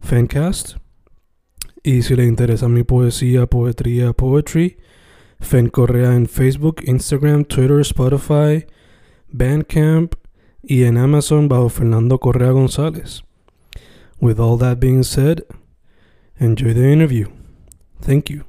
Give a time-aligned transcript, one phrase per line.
[0.00, 0.76] Fancast.
[1.82, 4.78] Y si le interesa mi poesía, poetría, poetry,
[5.40, 8.66] Fen Correa en Facebook, Instagram, Twitter, Spotify,
[9.28, 10.14] Bandcamp
[10.62, 13.22] y en Amazon bajo Fernando Correa González.
[14.20, 15.44] With all that being said,
[16.40, 17.28] enjoy the interview.
[18.00, 18.44] Thank you.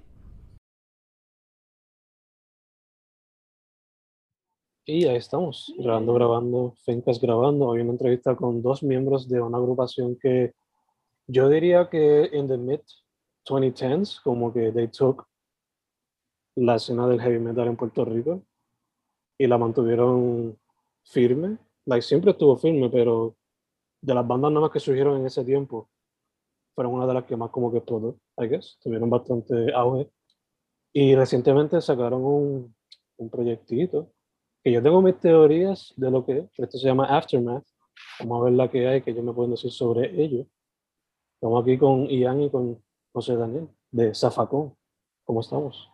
[4.86, 7.67] Y ahí estamos, grabando, grabando, Fencas grabando.
[7.67, 10.53] Hoy una entrevista con dos miembros de una agrupación que
[11.30, 12.81] yo diría que en the mid
[13.47, 15.27] 2010s, como que they took
[16.55, 18.44] la escena del heavy metal en Puerto Rico
[19.38, 20.58] y la mantuvieron
[21.05, 21.58] firme.
[21.86, 23.36] Like, siempre estuvo firme, pero
[24.02, 25.89] de las bandas nuevas que surgieron en ese tiempo,
[26.73, 28.77] fueron una de las que más como que explotó, I guess.
[28.81, 30.09] Tuvieron bastante auge.
[30.93, 32.75] Y recientemente sacaron un,
[33.17, 34.11] un proyectito
[34.64, 36.45] que yo tengo mis teorías de lo que es.
[36.58, 37.66] Esto se llama Aftermath.
[38.19, 40.47] Vamos a ver la que hay, que yo me pueden decir sobre ello.
[41.42, 44.76] Estamos aquí con Ian y con José Daniel de Zafacón.
[45.23, 45.90] ¿Cómo estamos?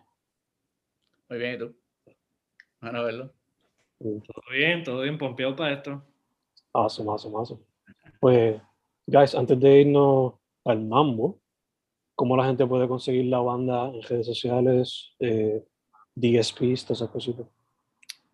[1.29, 1.75] Muy bien, ¿y tú?
[2.81, 3.31] Van a verlo.
[3.99, 6.03] Todo bien, todo bien, pompeado para esto.
[6.73, 7.61] Awesome, awesome, awesome.
[8.19, 8.59] Pues,
[9.05, 11.39] guys, antes de irnos al mambo,
[12.15, 15.63] ¿cómo la gente puede conseguir la banda en redes sociales, eh,
[16.15, 17.45] DSPs, todas esas cositas?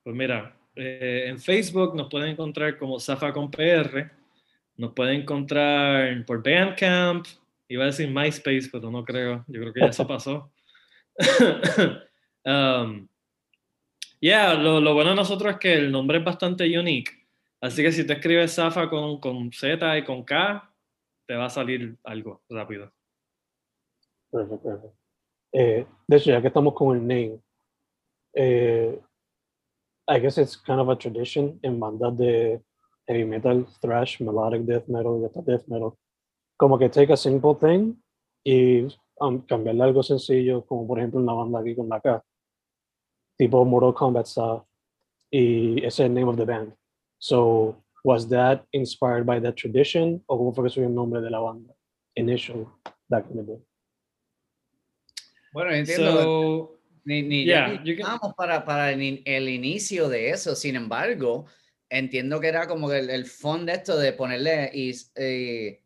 [0.01, 4.20] Pues mira, eh, en Facebook nos pueden encontrar como Zafa con PR,
[4.81, 7.27] nos pueden encontrar por Bandcamp,
[7.67, 10.51] iba a decir MySpace, pero no creo, yo creo que ya eso pasó.
[12.45, 13.07] um,
[14.19, 17.11] yeah, lo, lo, bueno de nosotros es que el nombre es bastante unique,
[17.61, 20.73] así que si te escribes Zafa con, con Z y con K,
[21.27, 22.91] te va a salir algo rápido.
[24.31, 24.97] Perfecto, perfecto.
[25.53, 27.39] Eh, de hecho, ya que estamos con el name,
[28.33, 28.99] eh,
[30.07, 32.63] I guess it's kind of a tradition en bandas de
[33.07, 35.93] heavy metal, thrash, melodic death metal y hasta death metal.
[36.57, 37.95] Como que take a simple thing
[38.43, 38.87] y
[39.19, 42.23] um, cambiarle algo sencillo, como por ejemplo una banda aquí con la K,
[43.37, 44.61] tipo Mortal Kombat style,
[45.31, 46.73] y ese es el name of the band.
[47.19, 51.29] So, was that inspired by that tradition o cómo fue que subió el nombre de
[51.29, 51.73] la banda
[52.15, 52.67] initial
[53.09, 53.59] back in the day?
[55.53, 56.11] Bueno, entiendo.
[56.11, 60.55] So, ni ni yeah, ya can- vamos para, para el, el inicio de eso.
[60.55, 61.45] Sin embargo,
[61.91, 65.81] entiendo que era como el, el fondo de esto de ponerle y, eh,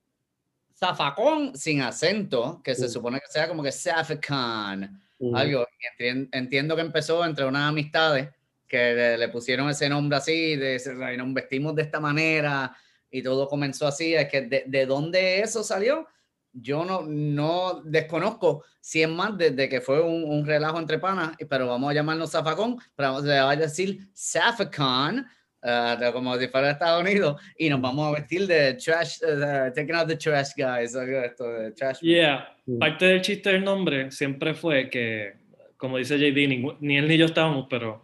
[0.77, 2.89] zafacón sin acento, que se Mm.
[2.89, 5.01] supone que sea como que zafacón.
[5.19, 5.66] Mm, algo.
[5.79, 8.29] y entien- entiendo que empezó entre unas amistades
[8.67, 10.81] que le, le pusieron ese nombre así, de,
[11.13, 12.75] y nos vestimos de esta manera
[13.09, 14.13] y todo comenzó así.
[14.13, 16.05] Es que de, de dónde eso salió,
[16.51, 21.35] yo no, no desconozco si es más desde que fue un, un relajo entre panas,
[21.49, 25.25] pero vamos a llamarnos Zafacón, pero se va a decir Zafacon.
[25.66, 29.96] Eh, como si fuera Estados Unidos y nos vamos a vestir de trash, eh, taking
[29.96, 32.00] out the trash guys, algo de esto de trash.
[32.02, 35.34] Yeah, parte del chiste del nombre siempre fue que,
[35.78, 38.03] como dice JD, ningú- ni él ni yo estábamos, pero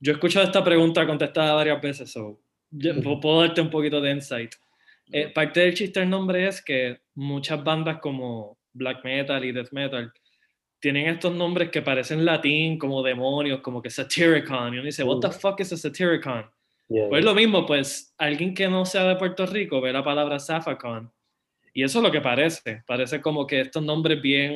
[0.00, 4.10] yo he escuchado esta pregunta contestada varias veces, so yo puedo darte un poquito de
[4.10, 4.52] insight.
[5.12, 9.70] Eh, parte del chiste del nombre es que muchas bandas como black metal y death
[9.72, 10.10] metal
[10.80, 15.20] tienen estos nombres que parecen latín, como demonios, como que Satyricon, y uno dice, what
[15.20, 16.44] the fuck is a Satyricon?
[16.88, 20.38] Yeah, Pues lo mismo, pues alguien que no sea de Puerto Rico ve la palabra
[20.38, 21.12] Zafacon
[21.72, 22.82] y eso es lo que parece.
[22.86, 24.52] Parece como que estos nombres bien.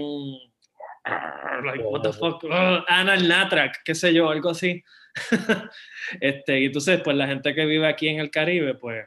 [1.64, 2.44] Like, what the fuck?
[2.44, 4.82] Uh, Anal Natrak, qué sé yo, algo así.
[6.20, 9.04] este, y entonces, pues la gente que vive aquí en el Caribe, pues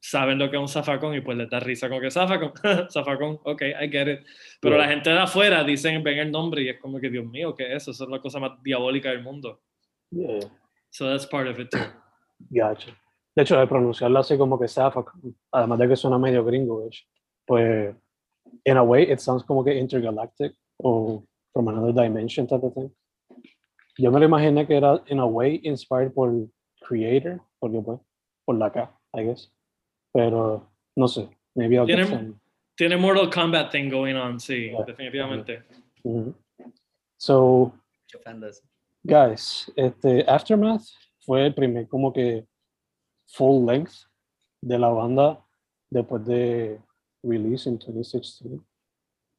[0.00, 2.52] saben lo que es un zafacón y pues les da risa como que zafacón,
[2.90, 4.20] zafacón, ok, I get it.
[4.60, 4.86] Pero Yeah.
[4.86, 7.66] la gente de afuera dicen, ven el nombre y es como que, Dios mío, ¿qué
[7.74, 7.90] es eso?
[7.90, 9.60] Eso es la cosa más diabólica del mundo.
[10.10, 10.40] yeah,
[10.90, 11.78] So that's part of it too.
[12.50, 12.90] Gotcha.
[13.34, 16.88] De hecho, de pronunciarlo así como que Zafacon, además de que suena medio gringo,
[17.46, 17.94] pues
[18.64, 22.90] in a way, it sounds como que intergalactic o from another dimension type of thing.
[23.98, 26.32] Yo me lo imaginé que era, in a way, inspired por
[26.82, 28.00] Creator, porque pues,
[28.44, 29.52] por la K, I guess.
[30.12, 32.40] Pero, no sé, maybe I'll get Tiene- some.
[32.76, 34.84] Tiene Mortal Kombat thing going on, sí, Yeah.
[34.86, 35.64] definitivamente.
[37.18, 37.72] So,
[38.24, 38.62] fan de eso.
[39.04, 40.84] guys, este, Aftermath
[41.28, 42.48] fue el primer como que
[43.26, 43.92] full length
[44.62, 45.44] de la banda
[45.90, 46.80] después de
[47.22, 48.44] release en 2016.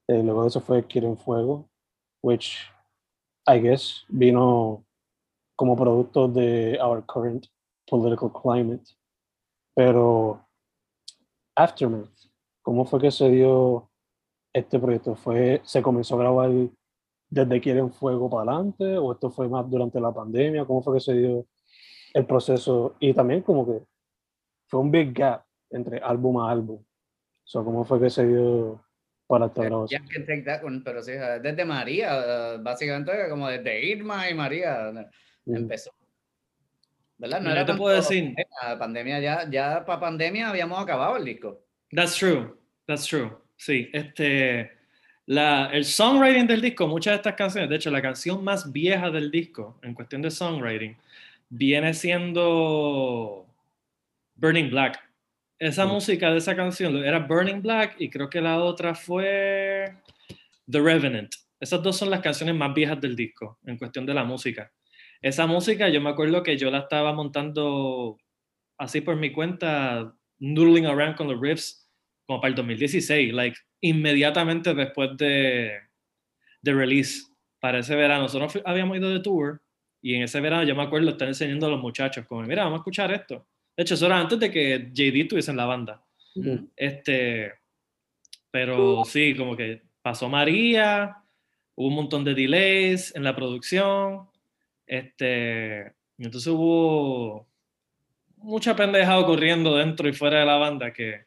[0.08, 1.68] Eh, luego de eso fue Quieren Fuego,
[2.22, 2.60] which
[3.48, 4.86] I guess vino
[5.56, 7.48] como producto de our current
[7.88, 8.84] political climate.
[9.74, 10.48] Pero
[11.56, 12.14] Aftermath,
[12.62, 13.90] ¿cómo fue que se dio
[14.54, 15.16] este proyecto?
[15.16, 16.52] ¿Fue, ¿Se comenzó a grabar
[17.32, 20.66] desde Quieren Fuego para adelante o esto fue más durante la pandemia?
[20.66, 21.48] ¿Cómo fue que se dio
[22.14, 22.96] el proceso?
[23.00, 23.84] Y también como que
[24.68, 26.84] fue un big gap entre álbum a álbum.
[27.44, 28.84] So, ¿Cómo fue que se dio
[29.28, 30.08] para esta Ya grabación?
[30.08, 34.92] can take that one, pero sí, desde María, básicamente como desde Irma y María
[35.46, 35.56] Mm.
[35.56, 35.92] empezó.
[37.18, 37.42] ¿Verdad?
[37.44, 38.34] Yo te tanto puedo decir-
[38.64, 41.62] La pandemia ya, ya para pandemia habíamos acabado el disco.
[41.92, 42.56] That's true,
[42.86, 43.32] that's true.
[43.58, 44.72] Sí, este,
[45.26, 49.10] la, el songwriting del disco, muchas de estas canciones, de hecho, la canción más vieja
[49.10, 50.96] del disco en cuestión de songwriting
[51.50, 53.48] viene siendo
[54.36, 55.00] Burning Black.
[55.60, 55.90] Esa Mm.
[55.90, 59.94] música de esa canción era Burning Black y creo que la otra fue
[60.70, 61.34] The Revenant.
[61.60, 64.72] Esas dos son las canciones más viejas del disco en cuestión de la música.
[65.22, 68.18] Esa música yo me acuerdo que yo la estaba montando
[68.78, 71.86] así por mi cuenta, noodling around con los riffs
[72.26, 75.74] como para el 2016, like inmediatamente después de,
[76.62, 77.24] de release.
[77.60, 79.62] Para ese verano, nosotros habíamos ido de tour
[80.02, 82.78] y en ese verano yo me acuerdo estar enseñando a los muchachos, como, mira, vamos
[82.78, 83.46] a escuchar esto.
[83.76, 86.04] De hecho, eso era antes de que JD estuviese en la banda.
[86.36, 86.66] Mm.
[86.76, 87.54] Este,
[88.52, 91.18] pero sí, como que pasó María,
[91.76, 94.28] hubo un montón de delays en la producción,
[94.86, 97.48] este, y entonces hubo
[98.38, 101.26] mucha pendejada ocurriendo dentro y fuera de la banda que,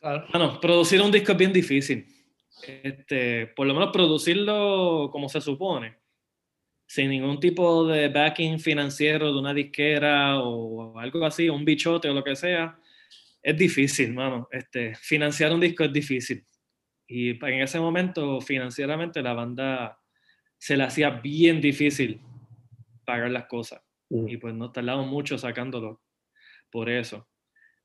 [0.00, 0.26] Claro.
[0.32, 2.06] bueno, producir un disco es bien difícil.
[2.66, 5.96] Este, por lo menos producirlo como se supone,
[6.92, 12.12] sin ningún tipo de backing financiero de una disquera o algo así, un bichote o
[12.12, 12.78] lo que sea,
[13.42, 14.46] es difícil, mano.
[14.52, 16.44] Este, financiar un disco es difícil.
[17.06, 19.98] Y en ese momento, financieramente, la banda
[20.58, 22.20] se le hacía bien difícil
[23.06, 23.80] pagar las cosas.
[24.10, 24.28] Mm.
[24.28, 26.02] Y pues nos tardamos mucho sacándolo
[26.70, 27.26] por eso.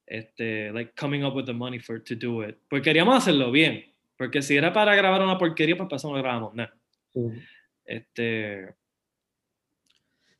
[0.05, 2.57] Este, like coming up with the money for to do it.
[2.69, 3.85] Pues queríamos hacerlo bien.
[4.17, 6.75] Porque si era para grabar una porquería, pues eso no grabamos nada.
[7.13, 7.37] Mm.
[7.85, 8.75] Este,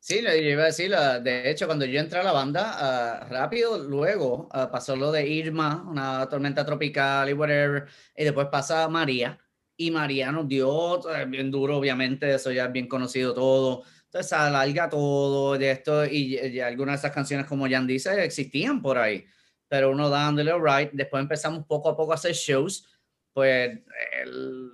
[0.08, 3.26] Sí, yo iba a decir, ah, de hecho, cuando yo entré a la banda, ah,
[3.28, 8.88] rápido luego ah, pasó lo de Irma, una tormenta tropical y whatever, y después pasa
[8.88, 9.38] María,
[9.76, 14.88] y María nos dio bien duro, obviamente, eso ya es bien conocido todo, entonces alarga
[14.88, 19.26] todo de esto, y, y algunas de esas canciones, como Jan dice, existían por ahí,
[19.68, 22.88] pero uno dándole right, después empezamos poco a poco a hacer shows,
[23.34, 23.78] pues
[24.22, 24.70] el-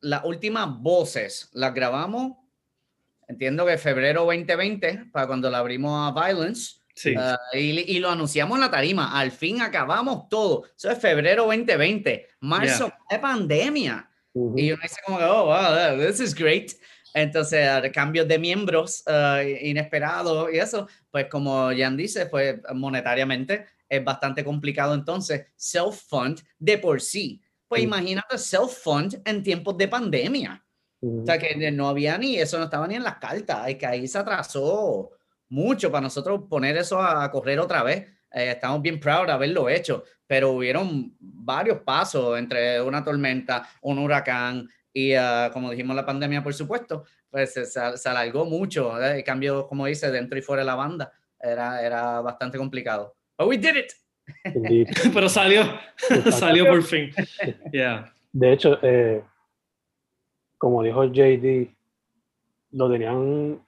[0.00, 2.41] las últimas voces las grabamos
[3.28, 7.14] Entiendo que febrero 2020, para cuando la abrimos a Violence, sí.
[7.16, 9.18] ah, y, y lo anunciamos en la tarima.
[9.18, 10.64] Al fin acabamos todo.
[10.76, 14.10] Eso es febrero 2020, marzo de pandemia.
[14.34, 14.58] Ujú.
[14.58, 16.72] Y uno dice como que, oh, wow, this is great.
[17.14, 24.02] Entonces, cambios de miembros ah, inesperados y eso, pues como Jan dice, pues monetariamente es
[24.02, 27.42] bastante complicado entonces self-fund de por sí.
[27.68, 30.64] Pues imagínate self-fund en tiempos de pandemia.
[31.02, 33.86] O sea, que no había ni eso, no estaba ni en las cartas, y que
[33.86, 35.10] ahí se atrasó
[35.48, 38.06] mucho para nosotros poner eso a, correr otra vez.
[38.32, 43.98] Eh, estamos bien proud de haberlo hecho, pero hubieron varios pasos entre una tormenta, un
[43.98, 48.98] huracán y, ah, como dijimos, la pandemia, por supuesto, pues se, se- alargó mucho.
[49.02, 53.16] eh, El cambio, como dice, dentro y fuera de la banda era, era bastante complicado.
[53.36, 53.92] But we did it.
[55.12, 55.64] Pero salió,
[56.30, 57.10] salió por fin.
[57.72, 58.14] Yeah.
[58.32, 59.22] De hecho, eh,
[60.62, 61.74] como dijo JD,
[62.70, 63.60] lo tenían,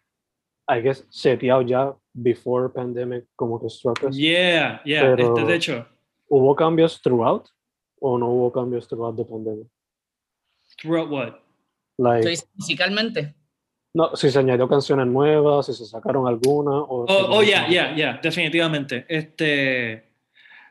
[0.68, 4.16] I guess, seteado ya before pandemic, como que struck us.
[4.16, 5.00] Yeah, yeah.
[5.02, 5.86] Pero- Este, de hecho,
[6.28, 7.48] ¿Hubo cambios throughout
[8.00, 9.66] o no hubo cambios throughout the pandemic?
[10.80, 11.40] throughout what?
[11.98, 13.34] Like, musicalmente,
[13.92, 17.06] no, si se añadió canciones nuevas, si se sacaron alguna o...
[17.08, 19.04] Oh, oh, yeah, yeah, yeah, definitivamente.
[19.08, 20.04] Este,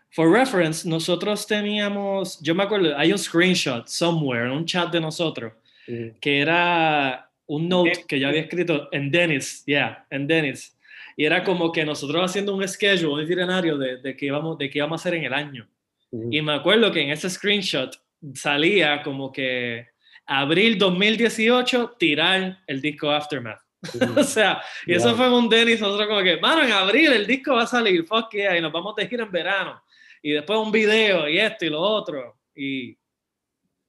[0.09, 5.01] for reference, nosotros teníamos, yo me acuerdo, hay un screenshot somewhere, en un chat de
[5.01, 5.51] nosotros,
[5.87, 6.13] Ujú.
[6.21, 10.77] que era un note que yo había escrito en Dennis, yeah, en Dennis.
[11.17, 14.69] Y era como que nosotros haciendo un schedule, un itinerario de, de, qué íbamos, de
[14.69, 15.67] qué íbamos a hacer en el año.
[16.11, 16.29] Ujú.
[16.31, 17.95] Y me acuerdo que en ese screenshot
[18.33, 19.87] salía como que
[20.25, 23.59] abril 2018 tirar el disco Aftermath.
[24.17, 25.17] o sea, y eso Wow.
[25.17, 28.31] fue un Dennis, nosotros como que, mano, en abril el disco va a salir, fuck
[28.31, 29.83] yeah, y nos vamos de gira en verano.
[30.21, 32.37] Y después un video y esto y lo otro.
[32.55, 32.97] Y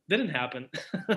[0.08, 0.68] didn't happen.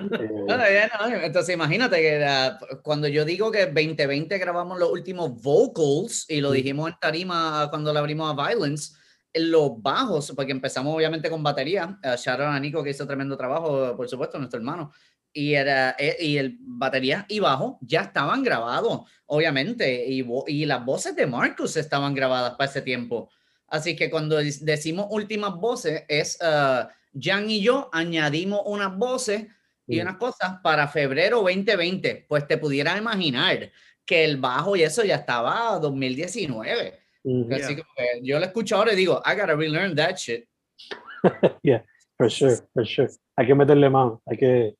[0.48, 5.40] No, ya no, Entonces, imagínate que era- cuando yo digo que 2020 grabamos los últimos
[5.42, 6.52] vocals y lo Mm.
[6.54, 8.94] dijimos en tarima cuando le abrimos a Violence,
[9.32, 11.98] en los bajos, porque empezamos obviamente con batería.
[12.02, 14.90] Uh, shout out a Nico que hizo tremendo trabajo, por supuesto, nuestro hermano.
[15.30, 20.82] Y, era, eh, y el batería y bajo ya estaban grabados, obviamente, y, y las
[20.84, 23.30] voces de Marcus estaban grabadas para ese tiempo.
[23.68, 26.88] Así que cuando decimos últimas voces, es uh,
[27.18, 29.46] Jan y yo añadimos unas voces
[29.86, 32.26] y unas cosas para febrero 2020.
[32.28, 33.70] Pues te pudieras imaginar
[34.04, 36.98] que el bajo y eso ya estaba 2019.
[37.24, 40.44] mm, Así que pues, yo lo escucho ahora y digo, I gotta relearn that shit.
[42.18, 43.08] For sure, for sure.
[43.36, 44.74] Hay que meterle mano, hay que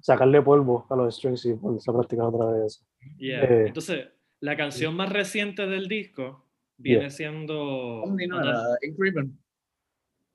[0.00, 2.84] sacarle polvo a los strings y ponerse a practicar otra vez.
[3.18, 3.42] Yeah.
[3.42, 4.06] Eh, Entonces,
[4.40, 6.46] la canción más reciente del disco
[6.76, 8.04] viene siendo.
[8.04, 9.43] Another, Uh, Ribbon.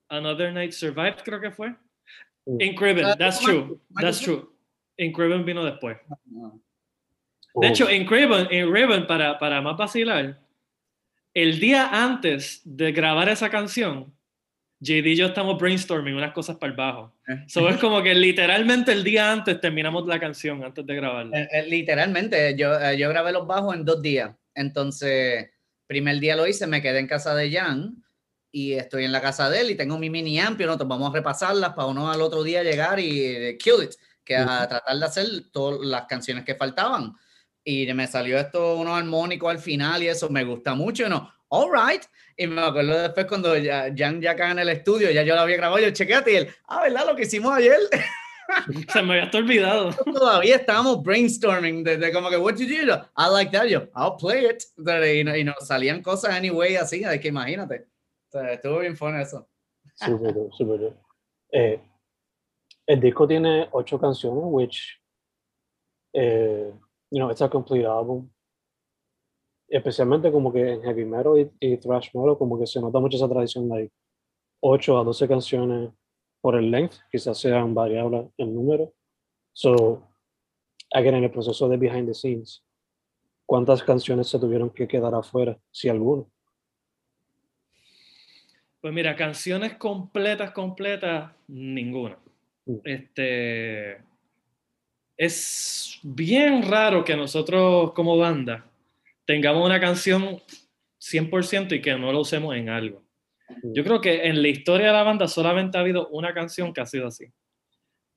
[0.09, 1.75] Another Night Survived, creo que fue.
[2.45, 4.49] Ribbon, Ah, that's true, that's true.
[4.97, 5.97] Ribbon vino después.
[7.53, 10.39] Oh, De hecho, Ink Ribbon, para, para más vacilar,
[11.33, 14.13] el día antes de grabar esa canción,
[14.81, 17.13] JD y yo estamos brainstorming unas cosas para el bajo.
[17.27, 17.43] Eh.
[17.47, 21.37] So es como que literalmente el día antes terminamos la canción, antes de grabarla.
[21.37, 24.31] Eh, eh, literalmente, yo, eh, yo grabé los bajos en dos días.
[24.55, 25.49] Entonces,
[25.85, 28.03] primer día lo hice, me quedé en casa de Jan
[28.51, 31.11] y estoy en la casa de él y tengo mi mini amp y nosotros vamos
[31.11, 33.91] a repasarlas para uno al otro día llegar y eh, kill it,
[34.23, 37.13] que a tratar de hacer todas las canciones que faltaban.
[37.63, 41.07] Y me salió esto, uno armónico al final y eso me gusta mucho.
[41.09, 42.03] No, all right.
[42.37, 45.41] Y me acuerdo después cuando ya, Jan ya acá en el estudio, ya yo lo
[45.41, 47.05] había grabado, yo chequeate y él, ah, ¿verdad?
[47.07, 47.77] Lo que hicimos ayer.
[48.91, 49.93] Se me había olvidado.
[50.05, 52.95] todavía estábamos brainstorming de, de como que, what did you do?
[53.17, 54.63] I like that, yo, I'll play it.
[54.77, 57.85] Y, no- y nos salían cosas anyway así, de que imagínate.
[58.33, 59.47] Estuvo bien fun eso.
[59.95, 60.97] Super dope.
[61.51, 61.81] Eh,
[62.85, 65.01] el disco tiene ocho canciones, which,
[66.13, 66.71] eh,
[67.09, 68.29] you know, it's a complete album.
[69.67, 73.17] Especialmente como que en heavy metal y, y thrash metal, como que se nota mucho
[73.17, 73.91] esa tradición, like
[74.61, 75.89] 8 a 12 canciones
[76.41, 78.93] por el length, quizás sean variables el número.
[79.53, 80.07] So,
[80.93, 82.63] again, en el proceso de behind the scenes,
[83.45, 86.29] ¿cuántas canciones se tuvieron que quedar afuera, si alguno?
[88.81, 92.17] Pues mira, canciones completas, completas, ninguna.
[92.65, 92.77] Mm.
[92.83, 93.97] Este,
[95.17, 98.65] es bien raro que nosotros como banda
[99.25, 100.39] tengamos una canción
[100.99, 103.03] 100% y que no la usemos en algo.
[103.63, 106.81] Yo creo que en la historia de la banda solamente ha habido una canción que
[106.81, 107.25] ha sido así.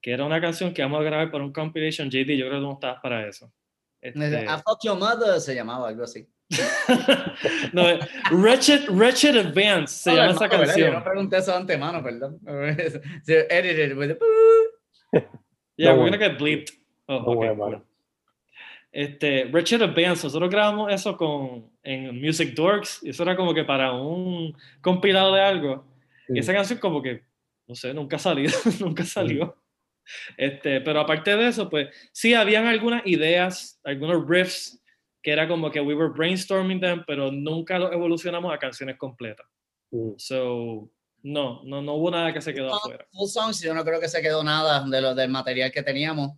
[0.00, 2.36] Que era una canción que vamos a grabar para un compilation JD.
[2.36, 3.52] Yo creo que tú no estabas para eso.
[4.00, 6.26] Este, I fuck your mother se llamaba algo así.
[7.72, 7.98] No,
[8.30, 10.58] Wretched, Wretched Advance se llama esa ¿verdad?
[10.58, 10.92] Yo canción.
[10.94, 12.38] no pregunté eso de antemano, perdón.
[13.24, 14.18] So, edited with a-
[15.76, 16.18] Yeah, Don't we're worry.
[16.18, 16.70] gonna get bleeped.
[17.08, 17.82] Oh, Don't okay, cool.
[18.92, 23.64] Este, Wretched Advance, nosotros grabamos eso con, en Music Dorks, y eso era como que
[23.64, 25.86] para un compilado de algo.
[26.28, 27.22] Y esa canción como que,
[27.66, 29.56] no sé, nunca salió, nunca salió.
[30.36, 34.81] Este, pero aparte de eso, pues sí, habían algunas ideas, algunos riffs,
[35.22, 39.46] que era como que we were brainstorming them, pero nunca lo evolucionamos a canciones completas.
[39.90, 40.14] Mm.
[40.16, 40.90] So,
[41.22, 43.06] no, no, no hubo nada que se quedó afuera.
[43.12, 46.32] Full songs, yo no creo que se quedó nada de lo, del material que teníamos.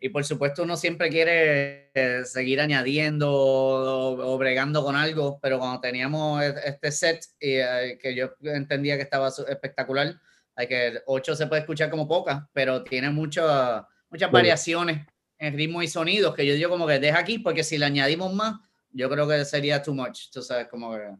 [0.00, 5.58] Y por supuesto uno siempre quiere eh, seguir añadiendo o, o bregando con algo, pero
[5.58, 10.14] cuando teníamos e- este set y, eh, que yo entendía que estaba espectacular,
[10.54, 14.44] hay que 8 se puede escuchar como pocas, pero tiene muchas muchas Bueno.
[14.44, 15.06] variaciones
[15.38, 18.32] en ritmo y sonidos que yo digo como que deja aquí porque si le añadimos
[18.34, 21.14] más, yo creo que sería too much, tú sabes, como que,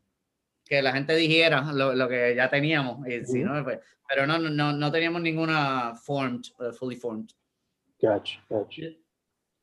[0.65, 3.53] que la gente dijera lo, lo que ya teníamos, y si Ujú.
[3.55, 7.29] no, pues, pero no, no- no, no teníamos ninguna formed, uh, fully formed.
[8.01, 8.81] Gotcha, gotcha.
[8.83, 8.93] Yeah.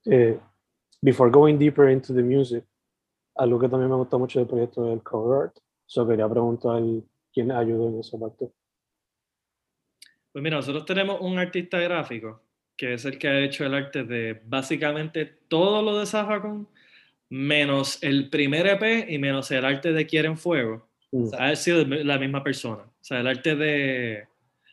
[0.06, 0.40] Eh,
[1.02, 2.64] before going deeper into the music,
[3.36, 5.58] algo que también me gustó mucho del proyecto del cover art.
[5.88, 6.82] So quería preguntar
[7.34, 8.52] quién ayudó en esa parte.
[10.32, 12.42] Pues mira, nosotros tenemos un artista gráfico
[12.77, 16.67] que es el que ha hecho el arte de básicamente todo lo de Zafacon,
[17.29, 20.88] menos el primer EP y menos el arte de Quieren Fuego.
[21.12, 22.84] Mm, Ha sido la misma persona.
[22.84, 24.27] O sea, el arte de,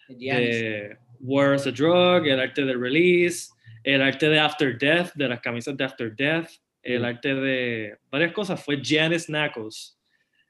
[0.08, 3.50] de War is a Drug, el arte de Release,
[3.84, 6.48] el arte de After Death, de las camisas de After Death,
[6.82, 7.04] el Mm.
[7.04, 9.98] arte de varias cosas fue Janice Knuckles,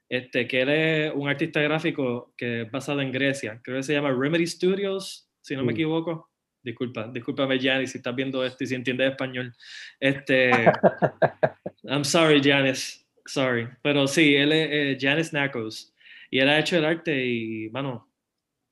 [0.09, 3.59] este, que él es un artista gráfico que es basado en Grecia.
[3.63, 5.75] Creo que se llama Remedy Studios si no me Mm.
[5.75, 6.29] equivoco.
[6.63, 9.53] Disculpa, discúlpame, Janice, si estás viendo esto y si entiendes español.
[9.99, 10.49] Este,
[11.83, 13.67] I'm sorry, Janice, sorry.
[13.81, 15.93] Pero sí, él es eh, Janice Knuckles
[16.31, 18.09] y él ha hecho el arte y, mano,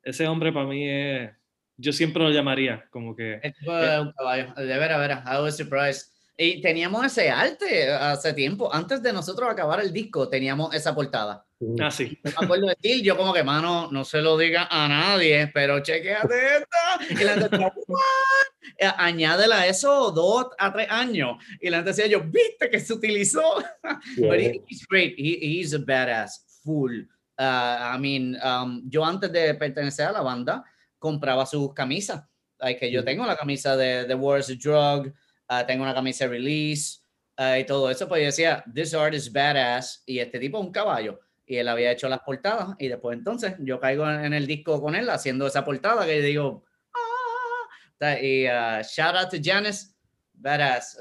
[0.03, 1.31] ese hombre para mí es,
[1.75, 6.12] yo siempre lo llamaría como que, es un caballo, de veras, veras, I was surprised.
[6.38, 11.45] Y teníamos ese arte hace tiempo, antes de nosotros acabar el disco, teníamos esa portada.
[11.80, 14.88] Ah, sí, Me acuerdo de ti, yo como que, mano, no se lo diga a
[14.88, 17.13] nadie, pero chequéate esta.
[17.22, 18.94] Y la gente decía, "What?".
[18.98, 21.38] Añádela a eso dos a tres años.
[21.60, 23.41] Y la gente decía yo, viste que se utilizó.
[23.84, 24.36] But Yeah.
[24.53, 25.13] he- he's great.
[25.18, 27.01] He, he's a badass, full.
[27.38, 30.63] Uh, I mean, um, yo antes de pertenecer a la banda,
[31.00, 32.24] compraba sus camisas.
[32.60, 33.06] Like, que yo Mm.
[33.06, 35.08] tengo la camisa de The War is a Drug,
[35.50, 37.00] uh, tengo una camisa de Release
[37.39, 38.08] uh, y todo eso.
[38.08, 40.03] Pues yo decía, this art is badass.
[40.06, 41.20] Y este tipo es un caballo.
[41.51, 42.75] Y él había hecho las portadas.
[42.79, 46.63] Y después entonces yo caigo en, el disco con él haciendo esa portada que digo,
[46.93, 48.17] ah.
[48.22, 49.93] Y uh, shout out to Janice,
[50.34, 50.98] badass.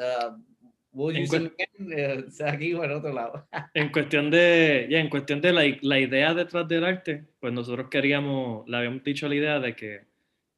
[0.92, 1.52] Uh, En
[1.92, 3.46] eh, aquí o en otro lado.
[3.74, 7.88] en cuestión de, ya, en cuestión de la, la idea detrás del arte, pues nosotros
[7.88, 10.00] queríamos, le habíamos dicho la idea de que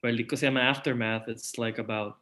[0.01, 2.17] pues el disco se llama Aftermath, it's like about,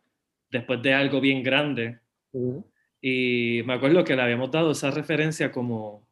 [0.51, 2.01] después de algo bien grande,
[2.33, 2.59] Mm.
[3.01, 6.07] y me acuerdo que le habíamos dado esa referencia como,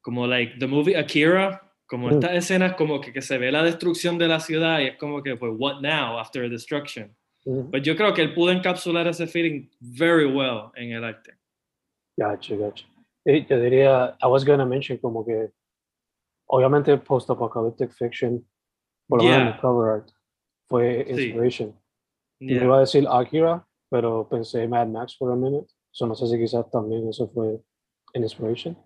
[0.00, 2.12] como like the movie Akira, como Mm.
[2.14, 5.22] estas escenas como que, que se ve la destrucción de la ciudad y es como
[5.22, 7.14] que pues what now after destruction.
[7.44, 7.70] Mm.
[7.70, 11.34] Pues yo creo que él pudo encapsular ese feeling very well en el arte.
[12.16, 12.86] Gotcha, gotcha.
[13.24, 15.50] Y yo diría, I was gonna mention como que,
[16.46, 18.44] obviamente post-apocalyptic fiction,
[19.08, 19.60] por lo menos Yeah.
[19.60, 20.10] cover art,
[20.68, 21.10] fue Sí.
[21.26, 21.70] inspiration.
[22.40, 22.64] Yo Yeah.
[22.64, 25.66] iba a decir Akira, pero pensé Mad Max for a minute.
[25.92, 27.60] So no sé si quizás también eso fue
[28.14, 28.76] an inspiration.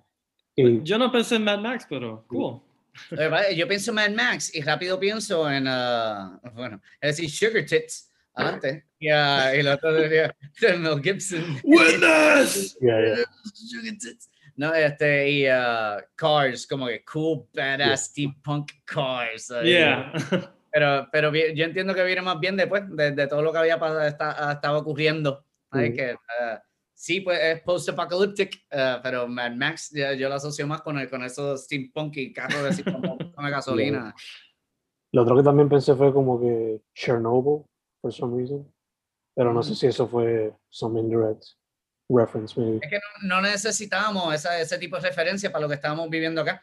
[0.56, 2.60] Y Yo no pensé en Mad Max, pero cool.
[3.10, 7.64] Eh, Yo pienso en Mad Max y rápido pienso en, ah, bueno, es decir, Sugar
[7.66, 8.84] Tits antes.
[9.00, 11.44] Y, ah, y la otra diría de Mel Gibson.
[11.64, 12.78] ¡Witness!
[12.80, 13.24] yeah, yeah.
[13.52, 14.30] Sugar Tits.
[14.56, 19.50] No, este, y ah, Cars, como que cool, badass, steampunk cars.
[19.50, 20.12] ah, Yeah.
[20.72, 23.78] Pero, pero yo entiendo que viene más bien después de, de todo lo que había
[23.80, 25.44] pasado, está- estaba ocurriendo.
[25.72, 25.96] Ay, Ujú.
[25.96, 26.16] que,
[26.94, 31.08] sí, pues es post-apocalyptic, ah, pero Mad Max ya- yo lo asocio más con, el,
[31.10, 34.14] con esos steampunk y carros de steampunk con gasolina.
[35.12, 37.64] Lo otro que también pensé fue como que Chernobyl,
[38.00, 38.66] for some reason.
[39.36, 39.74] Pero no sé Mm.
[39.74, 41.44] si eso fue some indirect
[42.08, 42.78] reference, maybe.
[42.82, 46.40] Es que no, no necesitábamos esa, ese tipo de referencia para lo que estábamos viviendo
[46.40, 46.62] acá.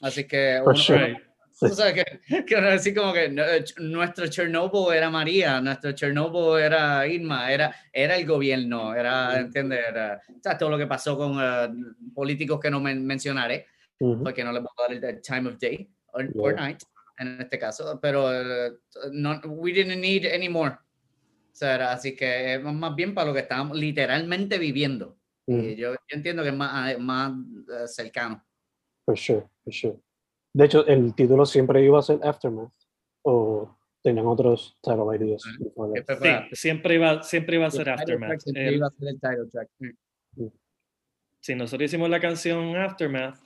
[0.00, 1.29] Así que uno- sure.
[1.68, 7.06] Tú sabes que, que decir como que eh, nuestro Chernobyl era María, nuestro Chernobyl era
[7.06, 9.80] Irma, era, era el gobierno, era, ¿entiendes?
[9.88, 11.68] Era, o sea, todo lo que pasó con eh,
[12.14, 13.66] políticos que no men- mencionaré,
[13.98, 14.22] Ujú.
[14.24, 16.62] porque no les voy a dar el time of day or, or Yeah.
[16.66, 16.82] night
[17.18, 18.72] en este caso, pero eh,
[19.12, 20.70] no, we didn't need any more.
[20.72, 25.18] O sea, era- así que es más bien para lo que estábamos literalmente viviendo.
[25.44, 25.58] Ujú.
[25.60, 27.32] Y yo, yo entiendo que es más, más
[27.86, 28.42] cercano.
[29.04, 29.98] For sure, for sure.
[30.52, 32.72] De hecho, el título siempre iba a ser Aftermath.
[33.22, 35.42] O tenían otros title ideas.
[35.42, 38.40] Sí, siempre iba, siempre iba a ser Aftermath.
[38.40, 39.68] siempre iba a ser el title track.
[41.40, 43.38] Si nosotros hicimos la canción Aftermath,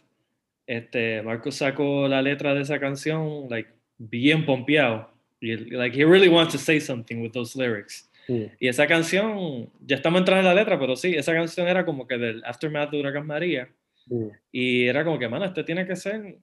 [0.67, 5.11] este, Marcos sacó la letra de esa canción, like, bien pompeado.
[5.41, 8.11] Y, like, he really wants to say something with those lyrics.
[8.29, 8.45] Mm.
[8.59, 12.07] Y esa canción, ya estamos entrando en la letra, pero sí, esa canción era como
[12.07, 13.69] que del Aftermath de Huracán María.
[14.07, 14.29] Mm.
[14.51, 16.39] Y era como que, mano, este tiene que ser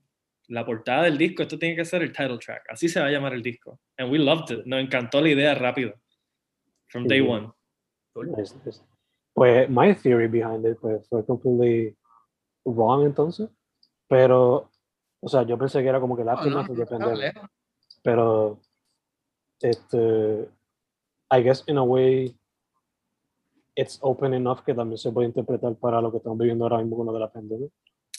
[0.51, 2.65] la portada del disco, esto tiene que ser el title track.
[2.69, 3.79] Así se va a llamar el disco.
[3.97, 4.65] And we loved it.
[4.65, 5.93] Nos encantó la idea rápido.
[6.89, 7.51] From day one.
[8.37, 8.81] Nice, nice.
[9.33, 11.95] Pues my theory behind it pues, fue completely
[12.65, 13.49] wrong entonces.
[14.09, 14.69] Pero,
[15.21, 16.99] o sea, yo pensé que era como que el No, no, Aftermath no, de estaba
[16.99, 17.33] pandemia.
[17.33, 17.49] lejos.
[18.03, 18.59] Pero,
[19.61, 20.49] este,
[21.31, 22.35] I guess in a way,
[23.73, 26.97] it's open enough que también se puede interpretar para lo que estamos viviendo ahora mismo
[26.97, 27.69] con lo de la pandemia.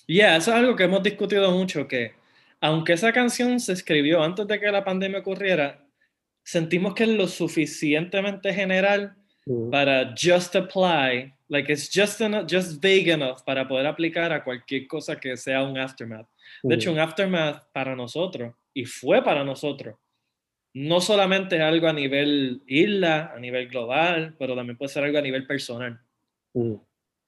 [0.07, 2.22] Yeah, eso es algo que hemos discutido mucho, que
[2.63, 5.87] aunque esa canción se escribió antes de que la pandemia ocurriera,
[6.43, 12.81] sentimos que es lo suficientemente general Mm, para just apply, like it's just, enough, just
[12.81, 16.29] vague enough para poder aplicar a cualquier cosa que sea un aftermath.
[16.63, 19.97] De hecho, un aftermath para nosotros, y fue para nosotros,
[20.75, 25.19] no solamente es algo a nivel isla, a nivel global, pero también puede ser algo
[25.19, 26.01] a nivel personal.
[26.55, 26.75] mm,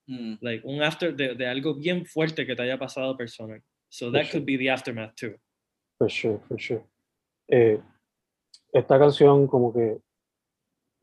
[0.07, 0.37] Mm.
[0.43, 3.63] Like un after de, de algo bien fuerte que te haya pasado personal.
[3.95, 5.37] So that could be the aftermath too.
[5.99, 6.83] For sure, for sure.
[7.49, 7.81] Eh,
[8.73, 10.01] esta canción como que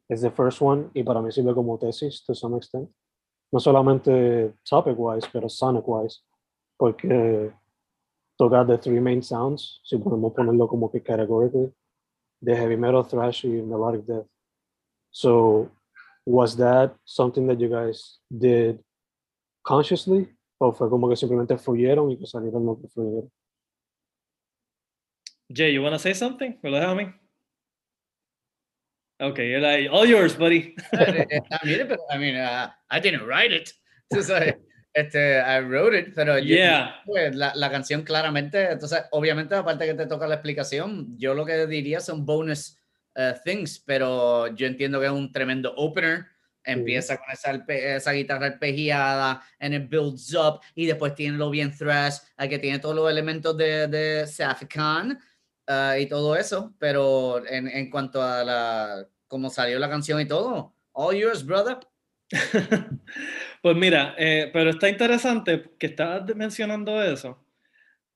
[0.09, 2.89] es the first one y para mí sirve como tesis to some extent.
[3.49, 6.19] No solamente topic wise, pero sonic wise,
[6.77, 7.53] porque
[8.37, 11.71] toca the three main sounds, si podemos ponerlo como que categorically,
[12.41, 14.27] de heavy metal, thrash y melodic death.
[15.11, 15.71] So,
[16.25, 18.83] was that something that you guys did
[19.63, 20.27] consciously?
[20.63, 23.31] ¿O fue como que simplemente fluyeron y que salieron lo que fluyeron?
[25.51, 26.59] Jay, you want to say something?
[26.61, 27.11] ¿Me lo dejas a mí?
[29.19, 30.75] Okay, you're like, all yours, buddy.
[30.93, 33.71] I mean, but I mean, uh, I didn't write it.
[34.11, 34.53] Entonces,
[34.93, 37.01] este, I wrote it, pero yo- Yeah.
[37.07, 41.43] pues, la, la canción claramente, entonces, obviamente, aparte que te toca la explicación, yo lo
[41.43, 42.77] que diría son bonus
[43.15, 46.25] uh, things, pero yo entiendo que es un tremendo opener.
[46.63, 51.75] Empieza con esa, esa guitarra arpegiada, and it builds up, y después tiene lo bien
[51.75, 54.25] thrash, que tiene todos los elementos de, de
[55.67, 60.27] uh, y todo eso, pero en, en cuanto a la, cómo salió la canción y
[60.27, 61.79] todo, all yours, brother.
[63.61, 67.45] Pues mira, eh, pero está interesante que estabas mencionando eso,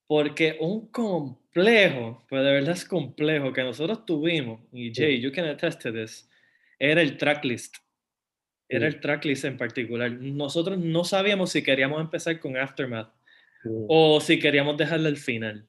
[0.08, 5.45] porque un complejo, pues de verdad es complejo, que nosotros tuvimos, y Jay, you can
[5.45, 6.27] attest to this,
[6.79, 7.77] era el tracklist.
[8.67, 10.12] Era el tracklist en particular.
[10.12, 13.13] Nosotros no sabíamos si queríamos empezar con Aftermath
[13.88, 15.67] o si queríamos dejarle al final.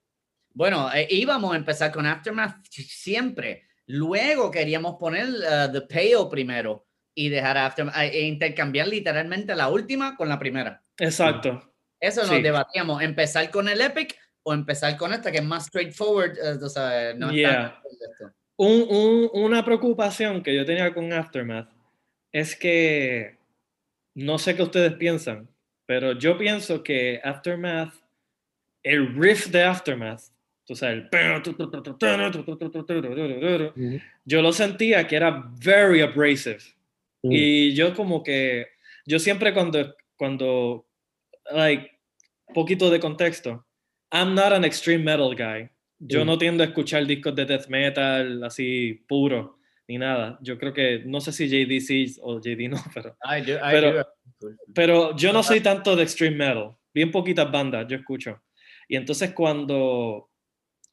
[0.54, 3.64] Bueno, eh, íbamos a empezar con Aftermath siempre.
[3.87, 10.16] Luego queríamos poner uh, The Pale primero y dejar Aftermath, e intercambiar literalmente la última
[10.16, 10.80] con la primera.
[10.98, 11.72] Exacto.
[12.00, 12.42] Eso nos Sí.
[12.42, 16.37] debatíamos, empezar con el Epic o empezar con esta que es más straightforward.
[16.38, 17.82] eh, sabes, no es tan- Yeah.
[18.59, 21.68] Un- un- una preocupación que yo tenía con Aftermath
[22.38, 23.37] es que
[24.14, 25.49] no sé qué ustedes piensan,
[25.87, 27.94] pero yo pienso que Aftermath,
[28.83, 30.20] el riff de Aftermath,
[30.66, 31.09] tú sabes, el
[33.75, 33.96] Mm.
[34.25, 36.59] yo lo sentía que era very abrasive.
[37.22, 37.31] Mm.
[37.33, 38.66] Y yo como que,
[39.07, 40.87] yo siempre cuando, cuando,
[41.51, 41.90] like,
[42.55, 43.64] poquito de contexto,
[44.12, 45.68] I'm not an extreme metal guy.
[45.99, 46.27] Yo Mm.
[46.27, 50.38] no tiendo a escuchar discos de death metal así puro, ni nada.
[50.42, 53.70] Yo creo que, no sé si JD sí o JD no, pero, I do- I
[53.70, 53.92] Pero-
[54.40, 54.49] do.
[54.75, 56.77] pero yo no soy tanto de extreme metal.
[56.92, 58.42] Bien poquitas bandas yo escucho.
[58.88, 60.31] Y entonces cuando,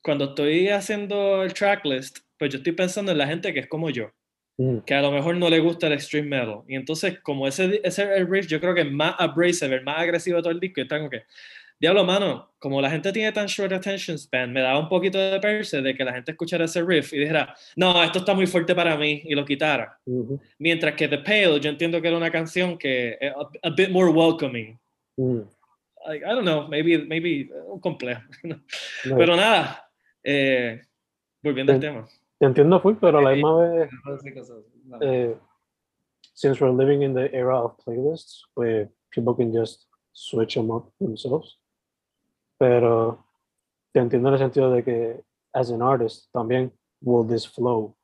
[0.01, 3.89] cuando estoy haciendo el tracklist, pues yo estoy pensando en la gente que es como
[3.89, 4.11] yo
[4.55, 4.81] Mm.
[4.85, 6.59] que a lo mejor no le gusta el extreme metal.
[6.67, 9.97] Y entonces, como ese, ese el riff, yo creo que es más abrasive, el más
[9.97, 11.23] agresivo de todo el disco, y está como que,
[11.83, 15.37] diablo, mano, como la gente tiene tan short attention span, me daba un poquito de
[15.41, 18.73] perse de que la gente escuchara ese riff y dijera, no, esto está muy fuerte
[18.73, 19.99] para mí, y lo quitara.
[20.05, 20.39] Mhm.
[20.59, 23.89] Mientras que The Pale, yo entiendo que era una canción que es a, a bit
[23.89, 24.79] more welcoming.
[25.17, 25.41] Mm.
[26.07, 28.21] Like, I don't know, maybe, maybe eh, un complejo.
[29.05, 29.89] No, Pero nada,
[30.23, 30.81] eh,
[31.43, 32.07] volviendo al tema.
[32.39, 33.35] Te entiendo full, pero a la Sí.
[33.35, 33.89] misma vez,
[34.85, 34.97] no.
[35.01, 35.35] eh,
[36.33, 40.89] since we're living in the era of playlists, where people can just switch them up
[40.99, 41.57] themselves.
[42.57, 43.25] Pero
[43.93, 47.95] te entiendo en el sentido de que, as an artist, también will this flow.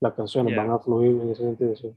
[0.00, 0.62] Las canciones Yeah.
[0.64, 1.76] van a fluir en ese sentido.
[1.76, 1.94] sí.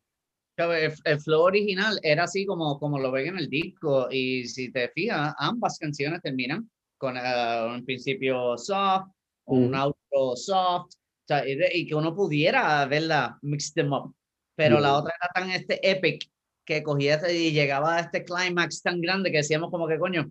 [0.57, 4.71] El, el flow original era así como, como lo ven en el disco y si
[4.71, 9.07] te fijas, ambas canciones terminan con eh, un principio soft,
[9.45, 9.75] un Mm.
[9.75, 14.13] outro soft, o sea, y, de- y que uno pudiera verla, mix them up,
[14.55, 14.97] pero la Yeah.
[14.97, 16.29] otra era tan este epic
[16.65, 20.29] que cogía y llegaba a este climax tan grande que decíamos como que coño,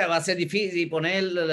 [0.00, 1.46] te va a ser difícil poner, o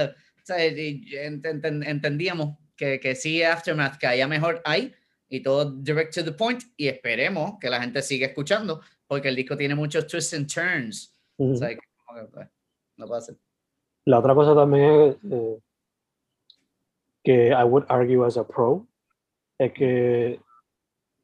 [0.43, 4.93] sea, ent- ent- entendíamos que, que sí Aftermath caía mejor ahí
[5.29, 9.35] y todo direct to the point y esperemos que la gente siga escuchando porque el
[9.35, 11.13] disco tiene muchos twists and turns.
[11.37, 11.53] Ujú.
[11.53, 11.79] O sea, que
[12.31, 12.47] pues,
[12.97, 13.33] no pasa.
[14.05, 15.59] La otra cosa también es eh,
[17.23, 18.87] que I would argue as a pro
[19.57, 20.39] es que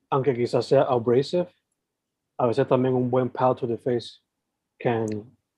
[0.09, 1.47] aunque quizás sea abrasive,
[2.37, 4.19] a veces también un buen pow to the face
[4.79, 5.05] can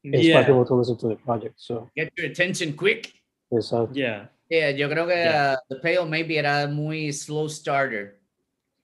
[0.03, 1.55] inspire Yeah, people to listen to the project.
[1.59, 3.13] So, Get your attention quick.
[3.51, 3.91] exacto.
[3.95, 4.27] yeah.
[4.49, 5.53] Yeah, yo creo que Yeah.
[5.53, 8.19] uh, The Pale maybe era muy slow starter.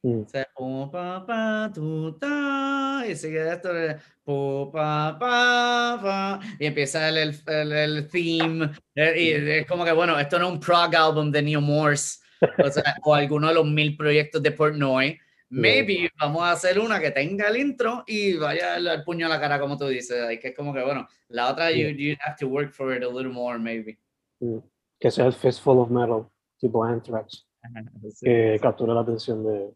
[0.03, 0.23] Mm.
[0.25, 6.39] O sea, po, pa, pa, tu, ta, y sigue esto de po, pa, pa, pa,
[6.57, 8.69] y empieza el, el, el, theme.
[8.95, 12.19] eh, Y es como que, bueno, esto no es un prog album de Neil Morse
[12.63, 15.19] o, sea, o alguno de los mil proyectos de Portnoy.
[15.49, 19.29] Maybe vamos a hacer una que tenga el intro y vaya el, el puño a
[19.29, 20.21] la cara, como tú dices.
[20.21, 23.03] ahí Que es como que, bueno, la otra, you, you have to work for it
[23.03, 23.97] a little more, maybe.
[24.39, 24.59] Mm.
[24.99, 26.27] Que sea el fistful of metal,
[26.59, 27.47] tipo Anthrax,
[28.13, 28.25] Sí.
[28.25, 29.73] que captura la atención de,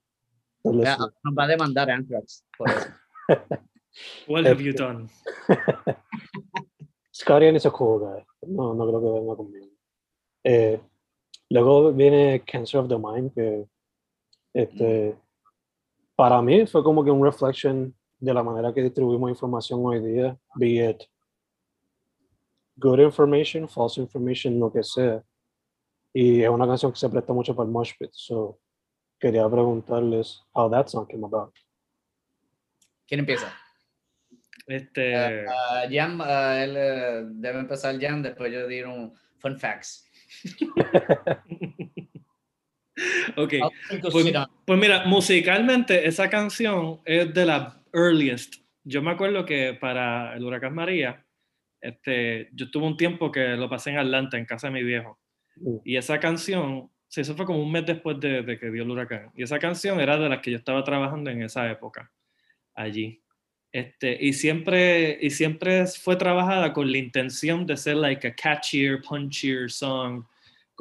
[0.64, 0.98] del Ya.
[0.98, 2.88] Nos va a demandar Anthrax por eso.
[4.28, 5.10] What have you done?
[7.14, 8.26] Scotty is a cool guy.
[8.42, 9.68] No, no creo que venga conmigo.
[10.44, 10.82] Eh,
[11.50, 13.66] luego viene Cancer of the Mind, que
[14.54, 15.16] este,
[16.16, 20.38] para mí fue como que un reflection de la manera que distribuimos información hoy día,
[20.56, 21.04] be it
[22.78, 25.24] good information, false information, lo que sea.
[26.14, 28.12] Y es una canción que se presta mucho para el mosh pit.
[28.14, 28.60] So,
[29.20, 31.54] quería preguntarles how that song came about.
[33.08, 33.52] ¿Quién empieza?
[34.68, 40.06] Este, Ah, Jan, ah, él, debe empezar Jan, después yo diré un fun facts.
[43.38, 43.54] ok.
[44.02, 44.34] Pues,
[44.66, 48.56] pues mira, musicalmente esa canción es de la earliest.
[48.84, 51.26] Yo me acuerdo que para el huracán María,
[51.82, 55.20] este, yo tuve un tiempo que lo pasé en Atlanta, en casa de mi viejo.
[55.56, 55.78] Mm.
[55.84, 58.92] Y esa canción, sí, eso fue como un mes después de, de que dio el
[58.92, 59.32] huracán.
[59.36, 62.12] Y esa canción era de las que yo estaba trabajando en esa época,
[62.74, 63.24] allí.
[63.74, 69.02] Este, y, siempre, y siempre fue trabajada con la intención de ser like a catchier,
[69.02, 70.24] punchier song,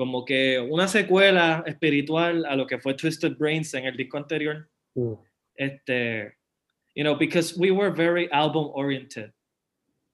[0.03, 4.69] como que una secuela espiritual a lo que fue Twisted Brains en el disco anterior.
[4.97, 5.13] Mm.
[5.55, 6.35] Este,
[6.97, 9.31] you know, because we were very album oriented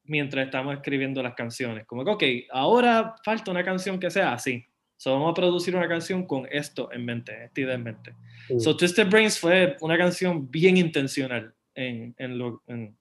[0.04, 1.86] mientras estamos escribiendo las canciones.
[1.86, 4.62] Como que, ok, ahora falta una canción que sea así.
[4.98, 8.14] So vamos a producir una canción con esto en mente, esta idea en mente.
[8.50, 8.58] Mm.
[8.60, 12.94] So Twisted Brains fue una canción bien intencional en, en, lo, en,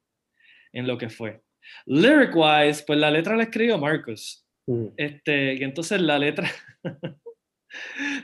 [0.71, 1.41] en lo que fue.
[1.85, 4.46] Lyric wise, pues la letra la escribió Marcus.
[4.67, 4.87] Mm.
[4.97, 6.49] Este, y entonces la letra,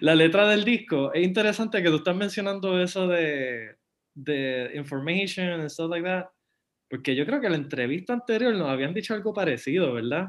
[0.01, 3.75] la letra del disco, es interesante que tú estás mencionando eso de,
[4.13, 6.25] de information and stuff like that,
[6.89, 10.27] porque yo creo que en la entrevista anterior nos habían dicho algo parecido, ¿verdad?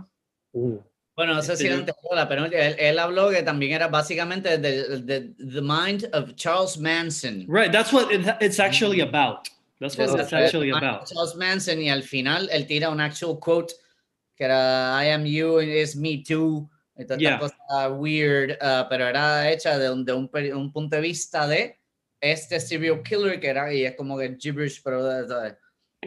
[0.52, 0.76] Mm.
[1.16, 4.58] Bueno, no sé Este, si antes la penúltima, él, él habló que también era básicamente
[4.58, 7.44] de, de- The Mind of Charles Manson.
[7.48, 9.46] Right, that's what it- it's actually about.
[9.78, 11.06] That's what it's actually The about.
[11.06, 13.74] Charles Manson y al final él tira un actual quote
[14.36, 16.68] que era I am you and it's me too.
[16.96, 17.38] Y toda esta Yeah.
[17.38, 21.76] cosa weird, ah, pero era hecha de un, de un, un punto de vista de
[22.20, 25.56] este serial killer que era, y es como que gibberish, pero de- de-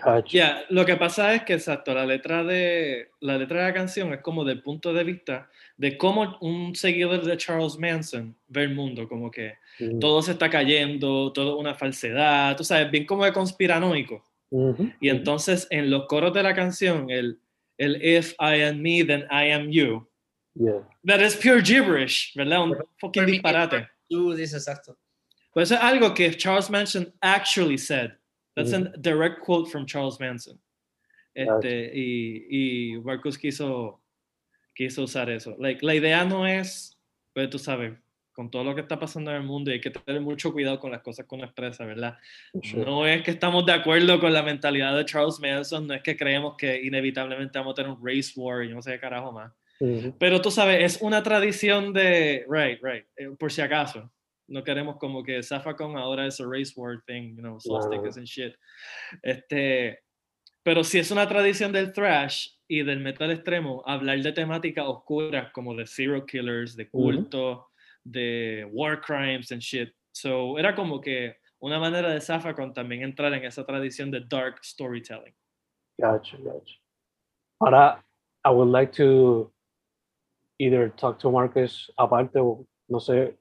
[0.04, 0.30] Gotcha.
[0.30, 4.13] Yeah, lo que pasa es que exacto, la letra de la letra de la canción
[4.13, 8.76] es como del punto de vista de cómo un seguidor de Charles Manson ve el
[8.76, 10.00] mundo, como que Mm.
[10.00, 14.24] todo se está cayendo, todo es una falsedad, tú sabes, bien como de conspiranoico.
[15.02, 17.40] Y entonces en los coros de la canción, el,
[17.80, 20.08] el if I am me, then I am you,
[20.56, 20.80] Yeah.
[21.06, 22.63] that is pure gibberish, ¿verdad?
[22.63, 23.88] Un fucking disparate.
[24.12, 24.96] tú dices exacto.
[25.54, 28.13] Pues eso es algo que Charles Manson actually said.
[28.56, 28.88] That's Ujú.
[28.88, 29.02] a mm.
[29.02, 30.60] direct quote from Charles Manson.
[31.36, 31.68] Gotcha.
[31.68, 34.00] Este, y, y Marcus quiso,
[34.76, 35.56] quiso usar eso.
[35.60, 36.96] Like, la idea no es,
[37.34, 37.94] pero tú sabes,
[38.38, 40.80] con todo lo que está pasando en el mundo y hay que tener mucho cuidado
[40.80, 42.19] con las cosas que uno expresa, ¿verdad?
[42.62, 42.86] Sure.
[42.86, 46.15] No es que estamos de acuerdo con la mentalidad de Charles Manson, no es que
[46.15, 49.52] creemos que inevitablemente vamos a tener un race war y no sé qué carajo más.
[50.19, 54.08] Pero tú sabes, es una tradición de, right, right, eh, por si acaso.
[54.47, 58.28] No queremos como que Zafacon ahora es a race war thing, you know, swastikas and
[58.28, 58.54] shit.
[59.23, 60.04] Este,
[60.62, 65.52] pero si es una tradición del thrash y del metal extremo, hablar de temáticas oscuras
[65.54, 67.69] como de serial killers, de culto,
[68.10, 69.89] de war crimes and shit.
[70.12, 74.63] So, era como que una manera de Zafacon también entrar en esa tradición de dark
[74.63, 75.34] storytelling.
[76.00, 76.76] Gotcha, gotcha.
[77.60, 78.04] Ahora,
[78.46, 79.52] I would like to
[80.60, 83.34] either talk to Marcus aparte o no sé,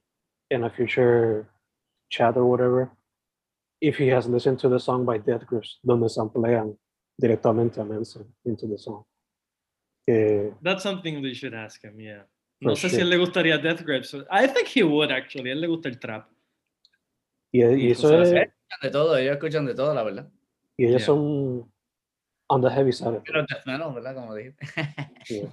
[0.50, 1.48] in a future
[2.10, 2.90] chat or whatever,
[3.80, 6.76] if he has listened to the song by Death Grips, donde samplean
[7.20, 9.04] directamente a Manson into the song.
[10.06, 12.22] Que, That's something we should ask him, yeah.
[12.60, 14.14] No sé si él le gustaría Death Grips.
[14.14, 15.50] I think he would actually.
[15.50, 16.26] A él le gusta el trap.
[17.52, 18.28] y, y Y eso es.
[18.32, 20.28] Escuchan de todo, ellos escuchan de todo, la verdad.
[20.76, 21.06] y ellos Yeah.
[21.06, 21.70] son
[22.48, 24.14] on the heavy side Pero death metal, ¿verdad?
[24.14, 24.54] Como dije.
[25.28, 25.48] Yeah.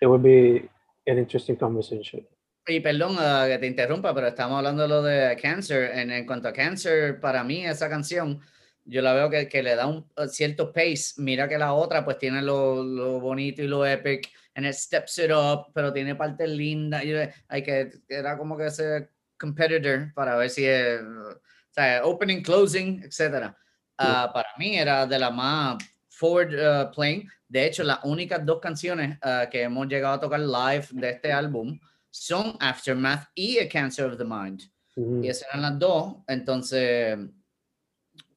[0.00, 0.68] It would be
[1.06, 2.26] an interesting conversation.
[2.66, 5.90] Y perdón ah, que te interrumpa, pero estamos hablando de lo de Cancer.
[5.96, 8.40] En, en cuanto a Cancer, para mí esa canción,
[8.88, 11.14] yo la veo que, que le da un uh, cierto pace.
[11.18, 15.18] Mira que la otra pues tiene lo, lo bonito y lo epic, and it steps
[15.18, 17.04] it up, pero tiene partes lindas.
[17.04, 21.38] eh, Hay que, era como que ese competitor para ver si es, o
[21.70, 23.56] sea, opening, closing, etcétera.
[23.98, 25.76] Ah, para mí era de la más
[26.08, 27.28] forward uh, playing.
[27.46, 31.32] De hecho, las únicas dos canciones ah, que hemos llegado a tocar live de este
[31.32, 31.78] álbum
[32.10, 34.62] son Aftermath y A Cancer of the Mind.
[34.96, 35.24] Mhm.
[35.24, 36.16] Y esas eran las dos.
[36.26, 37.18] Entonces,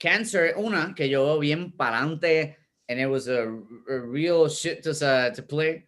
[0.02, 2.58] Cancer, una que yo veo bien para adelante,
[2.90, 5.86] and it was a, a real shit to, uh, to play.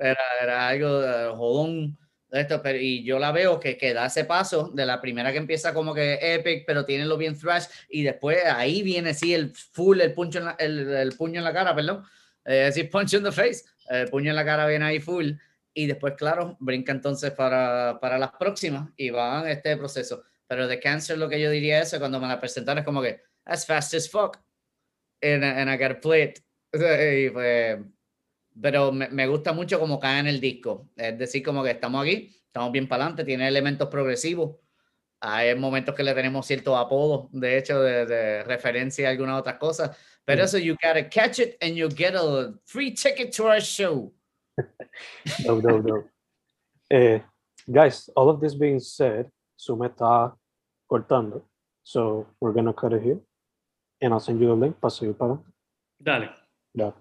[0.00, 1.96] Era, era algo eh, jodón
[2.30, 5.38] esto, pero, y yo la veo que, que da ese paso de la primera que
[5.38, 9.54] empieza como que epic, pero tiene lo bien thrash, y después ahí viene sí el
[9.54, 12.04] full, el, puncho en la- el, el puño en la cara, perdón,
[12.44, 15.32] eh, decir punch in the face, el puño en la cara viene ahí full,
[15.74, 20.22] y después, claro, brinca entonces para, para las próximas y van este proceso.
[20.46, 23.22] Pero de Cancer lo que yo diría es cuando me la presentaron es como que,
[23.46, 24.38] that's fast as fuck,
[25.22, 26.40] and, and I gotta play it.
[26.74, 27.78] Y pues,
[28.60, 30.88] pero me, me gusta mucho como cae en el disco.
[30.96, 34.56] Es decir, como que estamos aquí, estamos bien para adelante, tiene elementos progresivos.
[35.20, 39.56] Hay momentos que le tenemos ciertos apodos, de hecho, de, de referencia a algunas otras
[39.58, 39.96] cosas.
[40.24, 40.44] Pero Mm.
[40.44, 44.12] eso, you gotta catch it and you get a free ticket to our show.
[45.44, 46.10] Dope, dope, dope.
[46.90, 47.20] Eh,
[47.70, 50.36] guys, all of this being said, Sume está
[50.88, 51.42] cortando.
[51.84, 53.20] So we're gonna cut it here.
[54.02, 55.38] And I'll send you the link para seguir para.
[55.96, 56.30] Dale.
[56.74, 56.92] Ya.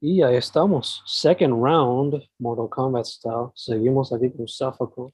[0.00, 1.02] Y ahí estamos.
[1.06, 3.50] Second round, Mortal Kombat style.
[3.54, 5.12] Seguimos aquí con Safako.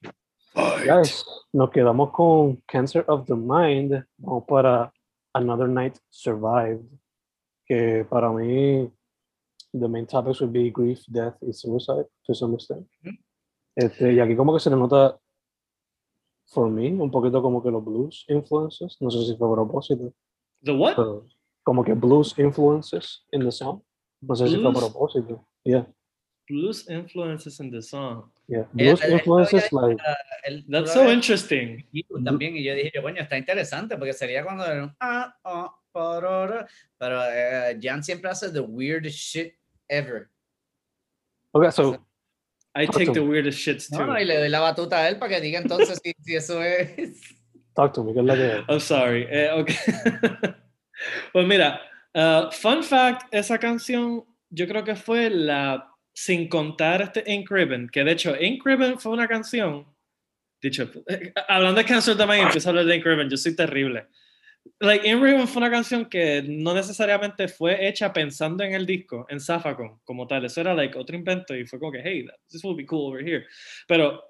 [0.84, 4.04] Guys, nos quedamos con Cancer of the Mind.
[4.18, 4.92] Vamos para
[5.32, 6.84] Another Night Survived.
[7.64, 8.92] Que para mí,
[9.72, 12.86] the main topics would be grief, death y suicide to some extent.
[13.02, 13.16] Ujú.
[13.74, 15.18] Este, y aquí como que se le nota,
[16.46, 18.98] for me, un poquito como que los blues influences.
[19.00, 20.12] No sé si fue a propósito.
[20.64, 20.96] The what?
[20.96, 21.26] pero
[21.64, 23.82] como que blues influences in the song.
[24.22, 24.84] No sé si fue a Blues?
[24.84, 25.46] propósito.
[25.64, 25.86] Yeah,
[26.48, 28.30] Blues influences in the song.
[28.48, 28.66] yeah.
[28.74, 29.98] Yeah, Blues the- the- influences like
[30.44, 31.86] El- That's so lo ves interesting.
[31.92, 34.96] y tú también, y yo dije, yo, coño, está interesante, porque sería cuando era un,
[35.00, 36.66] ah, ah, parara,
[36.98, 39.54] pero eh, Jan siempre hace the weirdest shit
[39.88, 40.28] ever.
[41.52, 41.70] okay.
[41.70, 41.98] So
[42.74, 44.06] I take the weirdest shits No, too.
[44.06, 46.62] no, y le doy la batuta a él para que diga entonces si, si eso
[46.62, 47.20] es.
[47.74, 48.12] talk to me.
[48.12, 49.26] ¿Qué es I'm sorry.
[49.30, 49.76] Eh, okay.
[51.32, 51.80] pues mira,
[52.14, 57.88] uh, fun fact, esa canción yo creo que fue la, sin contar este Ink Ribbon,
[57.88, 59.86] que de hecho Ink Ribbon fue una canción,
[60.60, 64.06] dicho, eh, hablando de Cancer también, empiezo a hablar de Ink Ribbon, yo soy terrible.
[64.80, 69.24] Like, Ink Ribbon fue una canción que no necesariamente fue hecha pensando en el disco,
[69.30, 70.44] en Zafacon, como tal.
[70.44, 73.26] Eso era like otro invento y fue como que, hey, this will be cool over
[73.26, 73.46] here.
[73.88, 74.22] Pero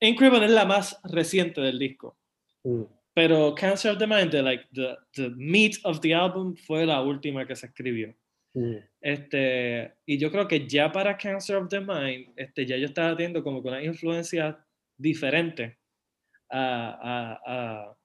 [0.00, 2.17] Ink Ribbon es la más reciente del disco.
[2.64, 2.82] Mm,
[3.14, 7.00] Pero Cancer of the Mind, the, like the, the meat of the album, fue la
[7.02, 8.14] última que se escribió.
[8.54, 12.86] mm, Este, y yo creo que ya para Cancer of the Mind, este, ya yo
[12.86, 14.58] estaba teniendo como que una influencia
[14.96, 15.78] diferente
[16.50, 17.96] a, a- a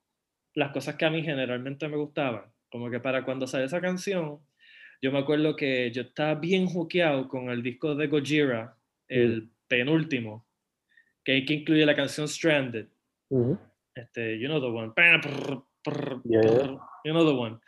[0.56, 2.46] las cosas que a mí generalmente me gustaban.
[2.70, 4.40] Como que para cuando salió esa canción,
[5.02, 10.46] yo me acuerdo que yo estaba bien juqueado con el disco de Gojira, el penúltimo,
[11.24, 12.88] que, que incluye la canción Stranded.
[13.96, 14.92] Este, you know the one.
[16.26, 17.60] Yeah, You know the one.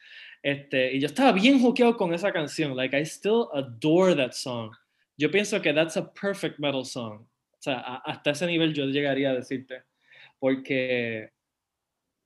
[0.43, 2.75] Este, y yo estaba bien juqueado con esa canción.
[2.75, 4.71] Like, I still adore that song.
[5.17, 7.21] Yo pienso que that's a perfect metal song.
[7.51, 9.83] O sea, a- hasta ese nivel yo llegaría a decirte.
[10.39, 11.29] Porque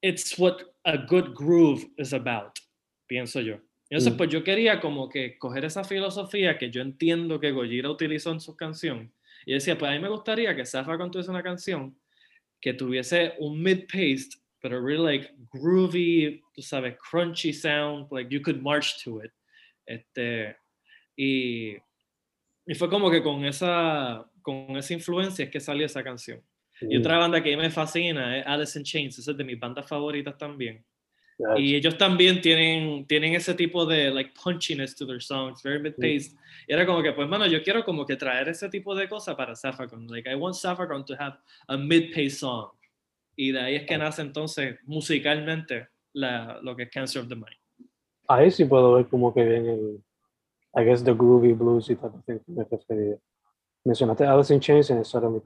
[0.02, 2.60] it's what a good groove is about,
[3.08, 3.60] pienso yo.
[3.90, 4.18] Entonces, Mm.
[4.18, 8.40] pues yo quería como que coger esa filosofía que yo entiendo que Gojira utilizó en
[8.40, 9.12] su canción.
[9.46, 11.98] Y decía, pues a mí me gustaría que Safa tuviese una canción
[12.62, 18.62] que tuviese un mid-paced, pero really like groovy, tú sabes, crunchy sound, like you could
[18.62, 19.32] march to it.
[19.86, 20.56] Este,
[21.16, 21.78] y,
[22.66, 26.42] y fue como que con esa, con esa influencia es que salió esa canción.
[26.82, 29.44] Y mm, otra banda que a me fascina es Alice in Chains, esa es de
[29.44, 30.86] mis bandas favoritas también.
[31.58, 36.36] Y ellos también tienen, tienen ese tipo de like punchiness to their songs, very mid-paced.
[36.68, 39.36] Y era como que, pues, mano, yo quiero como que traer ese tipo de cosas
[39.36, 40.08] para Safacon.
[40.08, 42.72] Like, I want Safacon to have a mid-paced song.
[43.38, 47.36] Y de ahí es que nace entonces musicalmente la, lo que es Cancer of the
[47.36, 47.56] Mind.
[48.28, 50.04] Ahí sí puedo ver como que viene el,
[50.76, 53.18] I guess, the groovy bluesy type of thing que me refería.
[53.86, 55.40] Mencionaste Alice in Chains and it suddenly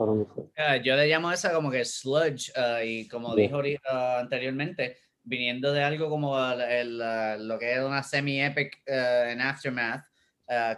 [0.00, 0.52] Suddenly clicked.
[0.56, 3.48] Ah, yo le llamo esa como que sludge, ah, y como Yeah.
[3.60, 9.40] dijo anteriormente, viniendo de algo como el, el, ah, lo que es una semi-epic en
[9.42, 10.04] Aftermath,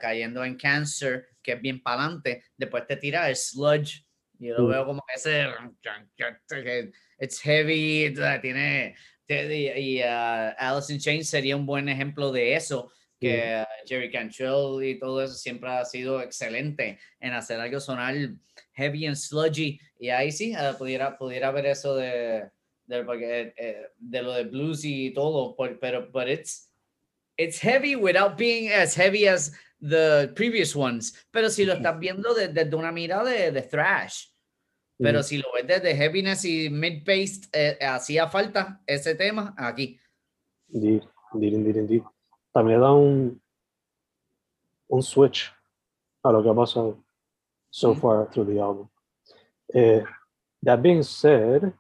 [0.01, 4.05] cayendo en Cancer, que es bien pa'lante, después te tira el sludge.
[4.41, 4.71] Yo lo Mm.
[4.71, 5.47] veo como que ese.
[7.21, 8.97] It's heavy, tiene.
[9.29, 12.91] Y, Alice in Chains sería un buen ejemplo de eso.
[13.23, 18.15] Que Jerry Cantrell y todo eso siempre ha sido excelente en hacer algo sonar
[18.75, 19.79] heavy and sludgy.
[19.99, 22.51] Y ahí sí, ah, pudiera, pudiera ver eso de,
[22.87, 26.71] de, porque, eh, de lo de blues y todo, pero but it's,
[27.37, 31.15] it's heavy without being as heavy as the previous ones.
[31.31, 34.27] Pero si lo estás viendo de- desde una mirada de, de thrash,
[34.99, 39.99] pero Mm, si lo ves desde heaviness y mid-paced, eh, hacía falta ese tema aquí.
[40.73, 41.03] Indeed,
[41.35, 42.03] indeed, indeed, indeed.
[42.53, 43.41] También da un,
[44.89, 45.51] un switch
[46.23, 47.03] a lo que ha pasado
[47.71, 48.89] so far through the album.
[49.75, 50.05] Eh,
[50.63, 51.73] that being said,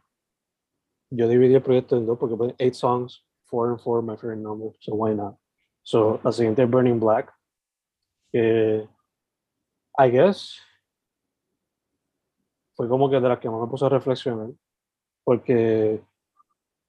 [1.10, 4.40] yo dividí el proyecto en dos porque pues, eight songs, four and four, my favorite
[4.40, 5.36] number, so why not?
[5.82, 7.32] So, la siguiente es Burning Black.
[8.34, 10.58] I guess
[12.74, 14.48] fue como que de las que más me puse a reflexionar
[15.22, 16.02] porque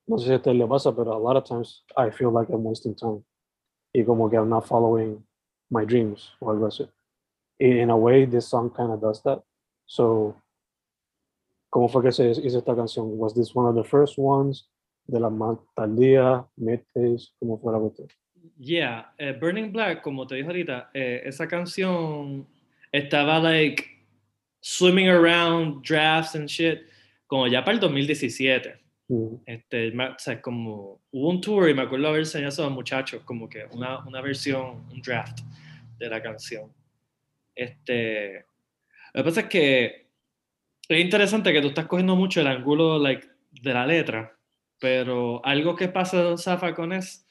[0.08, 2.50] no sé si a usted le pasa, pero a lot of times I feel like
[2.52, 3.24] I'm wasting time.
[3.94, 5.24] Y como que I'm not following
[5.70, 6.88] my dreams o algo así.
[7.60, 9.44] Y in a way, this song kind of does that.
[9.86, 10.36] So,
[11.74, 13.18] ¿Cómo fue que se hizo esta canción?
[13.18, 14.70] ¿Was this one of the first ones?
[15.08, 16.46] ¿De la más tardía?
[17.40, 18.08] ¿Cómo fue la cuestión?
[18.60, 22.46] Yeah, eh, Burning Black, como te dije ahorita, eh, esa canción
[22.92, 23.86] estaba like
[24.62, 26.84] swimming around drafts and shit,
[27.26, 28.80] como ya para el 2017.
[29.46, 33.22] Este, o sea, como hubo un tour y me acuerdo haber enseñado a los muchachos,
[33.24, 35.40] como que una, una versión, un draft
[35.98, 36.72] de la canción.
[37.54, 38.46] Este,
[39.14, 40.08] lo que pasa es que
[40.88, 43.28] es interesante que tú estás cogiendo mucho el ángulo like,
[43.62, 44.36] de la letra,
[44.80, 47.28] pero algo que pasa en Zafacon es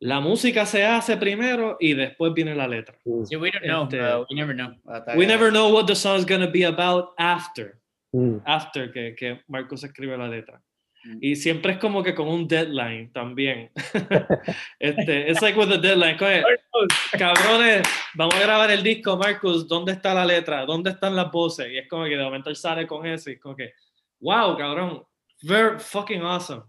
[0.00, 2.98] la música se hace primero y después viene la letra.
[3.24, 3.84] Sí, we don't know.
[3.84, 4.74] Este- uh, we never know.
[5.16, 7.78] We never know what the song is going to be about after.
[8.12, 10.60] mm, after que, que Marcos escribe la letra.
[11.04, 11.18] Mm.
[11.20, 13.70] Y siempre es como que con un deadline también.
[14.78, 16.16] este, it's like with a deadline.
[16.16, 16.42] Coge,
[17.18, 17.82] cabrones,
[18.14, 20.64] vamos a grabar el disco, Marcus, ¿dónde está la letra?
[20.66, 21.70] ¿Dónde están las voces?
[21.70, 23.72] Y es como que de momento él sale con eso y es como que,
[24.20, 25.02] wow, cabrón,
[25.42, 26.62] very fucking awesome.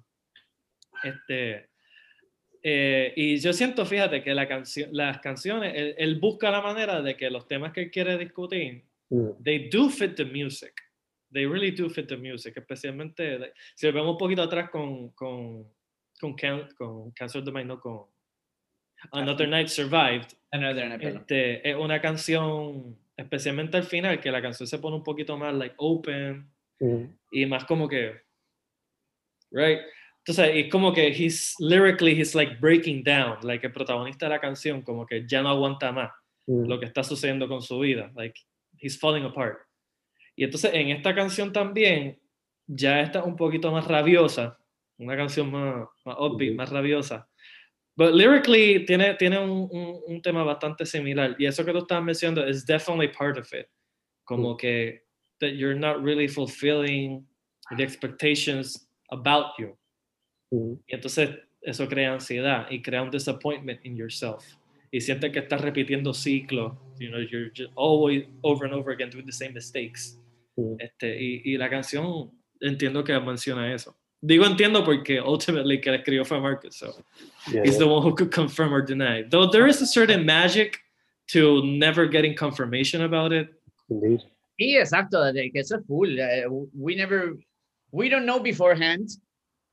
[1.04, 1.70] Este,
[2.64, 7.02] eh, y yo siento, fíjate, que la canción, las canciones, él, él busca la manera
[7.02, 10.74] de que los temas que él quiere discutir mm, they do fit the music.
[11.32, 15.10] They really do fit the music, especialmente like, si lo vemos un poquito atrás con
[15.12, 15.66] con
[16.22, 18.06] con, Can, con Cancer of the Mind, no con
[19.12, 20.36] Another Night Survived.
[20.52, 21.02] Another night.
[21.02, 25.54] Este, es una canción, especialmente al final, que la canción se pone un poquito más
[25.56, 26.48] like open
[26.80, 28.22] mm, y más como que,
[29.52, 29.80] right?
[30.20, 34.40] Entonces, es como que he's lyrically, he's like breaking down, like el protagonista de la
[34.40, 36.12] canción, como que ya no aguanta más
[36.46, 38.12] mm, lo que está sucediendo con su vida.
[38.16, 38.40] Like,
[38.78, 39.58] he's falling apart.
[40.36, 42.20] Y entonces en esta canción también
[42.68, 44.58] ya está un poquito más rabiosa,
[44.98, 47.28] una canción más, más upbeat, más rabiosa.
[47.98, 51.36] But lyrically tiene, tiene un, un, un tema bastante similar.
[51.38, 53.68] Y eso que tú estabas mencionando es definitely part of it.
[54.24, 55.04] Como que
[55.40, 57.26] that you're not really fulfilling
[57.76, 59.78] the expectations about you.
[60.52, 61.30] Y entonces
[61.62, 64.44] eso crea ansiedad y crea un disappointment in yourself.
[64.92, 66.74] Y sientes que estás repitiendo ciclos.
[67.00, 70.18] You know, you're just always over and over again doing the same mistakes.
[70.80, 73.96] Este, y, y la canción entiendo que menciona eso.
[74.24, 76.94] Digo entiendo porque ultimately que la escribió fue Marcus, so
[77.52, 77.80] Yeah, he's yeah.
[77.80, 79.24] the one who could confirm or deny.
[79.24, 80.78] Though there is a certain magic
[81.30, 83.48] to never getting confirmation about it.
[83.90, 84.22] Indeed.
[84.60, 86.20] Sí, exacto, que eso es full.
[86.20, 86.46] eh,
[86.78, 87.36] we never,
[87.92, 89.10] we don't know beforehand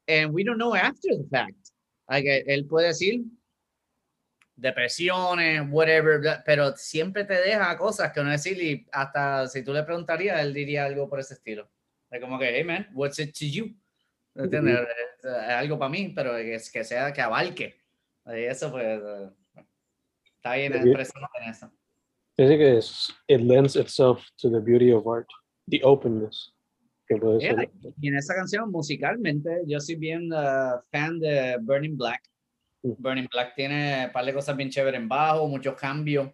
[0.09, 1.73] and we don't know after the fact.
[2.09, 3.23] Like, eh, él puede decir
[4.59, 9.85] depresiones, whatever, pero siempre te deja cosas que no decir y hasta si tú le
[9.85, 11.71] preguntarías, él diría algo por ese estilo.
[12.11, 13.75] Es como que, hey man, what's it to you?
[14.35, 14.81] ¿Entiendes?
[14.81, 17.77] Es, eh, algo para mí, pero es- que sea, que abarque.
[18.27, 19.31] Y eso pues, eh,
[20.37, 21.73] está bien expresado en eso.
[22.37, 25.29] Dice que es, it lends itself to the beauty of art,
[25.69, 26.53] the openness.
[27.07, 27.71] Que puede Yeah, ser.
[28.01, 32.23] y en esa canción musicalmente yo soy bien uh, fan de Burning Black.
[32.99, 36.31] Burning Black tiene un par de cosas bien chéveres en bajo, muchos cambios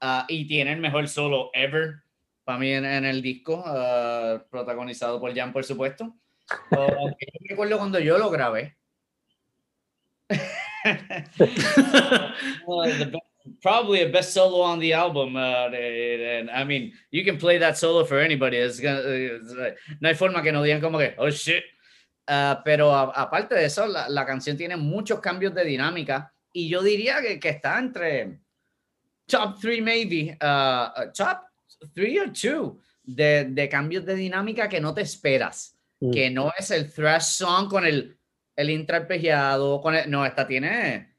[0.00, 2.02] ah, y tiene el mejor solo ever
[2.44, 6.14] para mí en, en el disco, ah, protagonizado por Jan por supuesto.
[6.70, 8.76] Aunque yo recuerdo cuando yo lo grabé.
[12.66, 13.20] Uh, the
[13.60, 15.36] probably a best solo on the album.
[15.36, 18.56] Uh, and I mean, you can play that solo for anybody.
[18.56, 19.70] It's gonna, it's, uh,
[20.00, 21.64] no hay forma que no digan como que, oh shit.
[22.32, 26.82] Uh, pero aparte de eso, la, la canción tiene muchos cambios de dinámica y yo
[26.82, 28.40] diría que, que está entre
[29.26, 31.42] top three, maybe, uh, top
[31.92, 35.76] three or two de, de cambios de dinámica que no te esperas.
[36.00, 36.10] Mm.
[36.10, 38.16] Que no es el thrash song con el,
[38.56, 41.14] el intrarpegiado, con el, no, esta tiene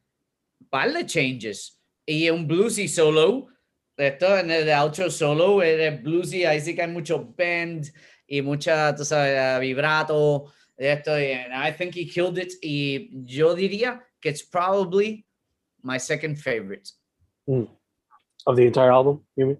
[0.61, 3.49] un par de changes y un bluesy solo.
[3.95, 7.93] Esto en el outro solo, el bluesy, ahí sí que hay mucho bend
[8.25, 10.51] y mucha, tú sabes, eh, vibrato.
[10.91, 12.53] Esto, y I think he killed it.
[12.61, 15.25] Y yo diría que it's probably
[15.81, 16.89] my second favorite.
[17.47, 17.67] Mm.
[18.45, 19.57] Of the entire album, you mean?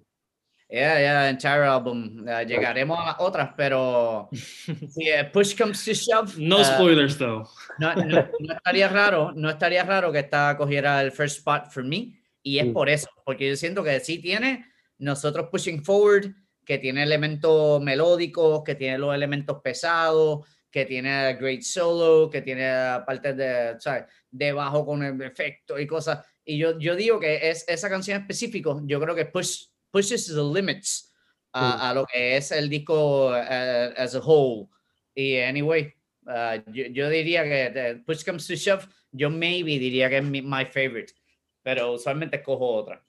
[0.70, 2.26] Yeah, yeah, entire album.
[2.28, 6.38] Uh, llegaremos a otras, pero si eh, push comes to shove.
[6.40, 7.48] No uh, spoilers though.
[7.80, 11.84] no, no- no estaría raro, no estaría raro que esta cogiera el first spot for
[11.84, 12.74] me y es Mm.
[12.74, 14.66] por eso, porque yo siento que sí tiene
[14.98, 16.34] nosotros pushing forward,
[16.66, 22.66] que tiene elementos melódicos, que tiene los elementos pesados, que tiene great solo, que tiene
[23.06, 24.06] partes de, ¿sabes?
[24.30, 26.26] de bajo con el efecto y cosas.
[26.44, 30.42] Y yo, yo digo que es esa canción específico, yo creo que push, pushes the
[30.42, 31.14] limits
[31.54, 34.68] a, a lo que es el disco eh, as a whole.
[35.16, 35.94] Y anyway,
[36.26, 40.42] Uh, yo, yo diría que push comes to shove, yo maybe diría que es mi,
[40.42, 41.14] my favorite,
[41.62, 43.04] pero usualmente escojo otra.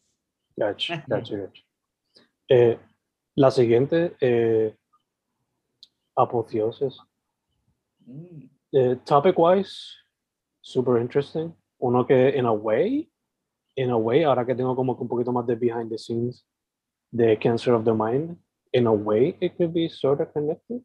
[0.57, 1.63] Gotcha, gotcha, gotcha.
[2.49, 2.79] Eh,
[3.37, 4.75] la siguiente, eh,
[6.17, 6.99] Apotheosis.
[8.09, 8.49] Mm.
[8.75, 9.97] Uh, topic wise,
[10.63, 11.55] super interesting.
[11.81, 13.09] Uno que, in a way,
[13.77, 16.45] in a way, ahora que tengo como que un poquito más de behind the scenes
[17.13, 18.37] de Cancer of the Mind,
[18.73, 20.83] in a way, it could be sort of connected.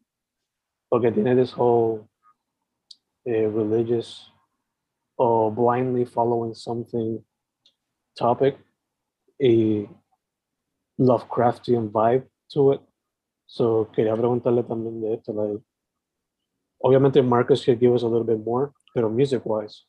[0.90, 2.08] Porque tiene this whole
[3.26, 4.30] uh, religious
[5.16, 7.22] or blindly following something
[8.16, 8.56] topic,
[9.42, 9.88] a
[10.98, 12.80] Lovecraftian vibe to it.
[13.46, 15.62] So quería preguntarle también de esto, like,
[16.80, 19.84] obviamente Marcus could give us a little bit more, pero music wise.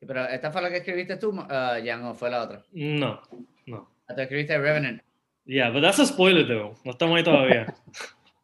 [0.00, 1.46] Pero esta fue la que escribiste tú, uh,
[1.84, 2.64] Jan, o fue la otra.
[2.72, 3.20] No,
[3.66, 3.88] no.
[4.08, 5.00] La que escribiste Revenant.
[5.44, 6.74] Yeah, but that's a spoiler though.
[6.84, 7.66] No estamos ahí todavía.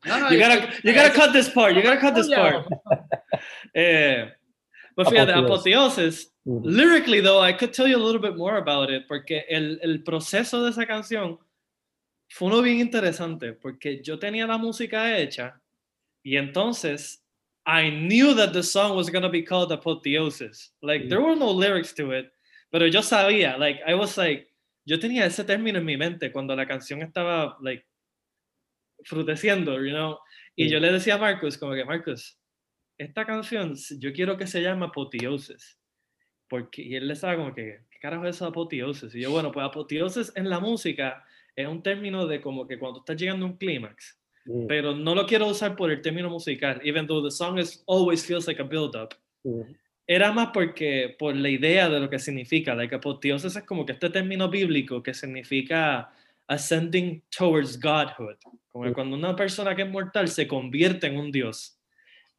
[0.06, 1.74] No, no, you yo- gotta, you gotta cut this part.
[1.74, 2.66] You gotta cut this part.
[3.74, 4.30] Eh,
[4.96, 6.30] but fíjate, Apoteosis.
[6.30, 6.62] Apoteosis, Mhm.
[6.64, 10.02] lyrically though, I could tell you a little bit more about it, porque el, el
[10.04, 11.38] proceso de esa canción
[12.30, 15.60] fue uno bien interesante, porque yo tenía la música hecha
[16.22, 17.22] y entonces
[17.70, 20.70] I knew that the song was going to be called Apoteosis.
[20.82, 22.32] Like, there were no lyrics to it,
[22.72, 24.46] pero yo sabía, like, I was like,
[24.86, 27.84] yo tenía ese término en mi mente cuando la canción estaba, like,
[29.04, 30.18] fruteciendo, you know,
[30.56, 30.68] y Mm.
[30.70, 32.38] yo le decía a Marcus, como que, Marcus,
[32.98, 35.78] esta canción, yo quiero que se llame Apoteosis.
[36.48, 39.14] Porque, y él le estaba como que, ¿qué carajo es apoteosis?
[39.14, 41.22] Y yo, bueno, pues apoteosis en la música
[41.54, 45.14] es un término de como que cuando estás llegando a un clímax, Mm, pero no
[45.14, 48.60] lo quiero usar por el término musical, even though the song is, always feels like
[48.60, 49.14] a build-up.
[49.44, 49.60] mm,
[50.10, 53.92] Era más porque, por la idea de lo que significa, like apoteosis es como que
[53.92, 56.08] este término bíblico que significa
[56.48, 58.36] ascending towards godhood,
[58.72, 58.94] como que Mm.
[58.94, 61.78] cuando una persona que es mortal se convierte en un dios.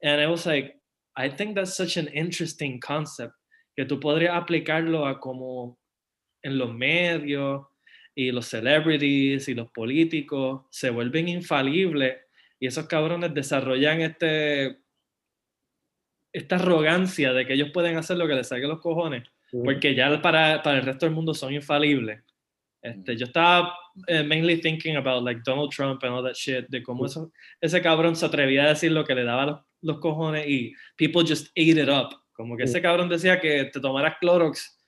[0.01, 0.79] And I was like,
[1.15, 3.35] I think that's such an interesting concept
[3.75, 5.77] que tú podrías aplicarlo a como
[6.41, 7.67] en los medios
[8.15, 12.17] y los celebrities y los políticos se vuelven infalibles
[12.59, 14.79] y esos cabrones desarrollan este
[16.31, 19.23] esta arrogancia de que ellos pueden hacer lo que les salga los cojones
[19.63, 22.21] porque ya para, para el resto del mundo son infalibles.
[22.81, 23.75] Este, yo estaba
[24.07, 27.81] eh, mainly thinking about like Donald Trump and all that shit, de cómo eso, ese
[27.81, 31.47] cabrón se atrevía a decir lo que le daba los, los cojones y people just
[31.57, 32.15] ate it up.
[32.33, 34.78] Como que ese cabrón decía que te tomaras Clorox,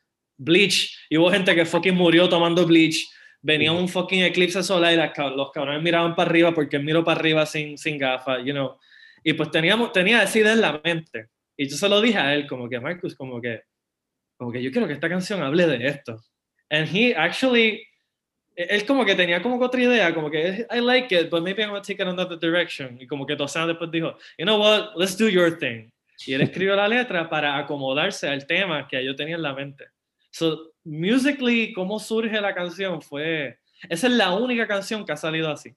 [0.42, 3.08] bleach, y hubo gente que fucking murió tomando bleach.
[3.44, 7.04] Venía un fucking eclipse solar y las los cabrones miraban para arriba porque él miró
[7.04, 8.78] para arriba sin, sin gafas, you know.
[9.24, 11.28] Y pues teníamos, tenía esa idea en la mente.
[11.58, 13.62] Y yo se lo dije a él, como que, Marcus, como que,
[14.38, 16.20] como que yo quiero que esta canción hable de esto.
[16.70, 17.84] And he actually,
[18.56, 21.44] e- él como que tenía como que otra idea, como que, I like it, but
[21.44, 22.98] maybe I'm to take it another direction.
[23.00, 25.89] Y como que dos años después dijo, you know what, let's do your thing.
[26.26, 29.86] Y él escribió la letra para acomodarse al tema que yo tenía en la mente.
[30.32, 33.58] So, musically, cómo surge la canción fue,
[33.90, 35.76] esa es la única canción que ha salido así.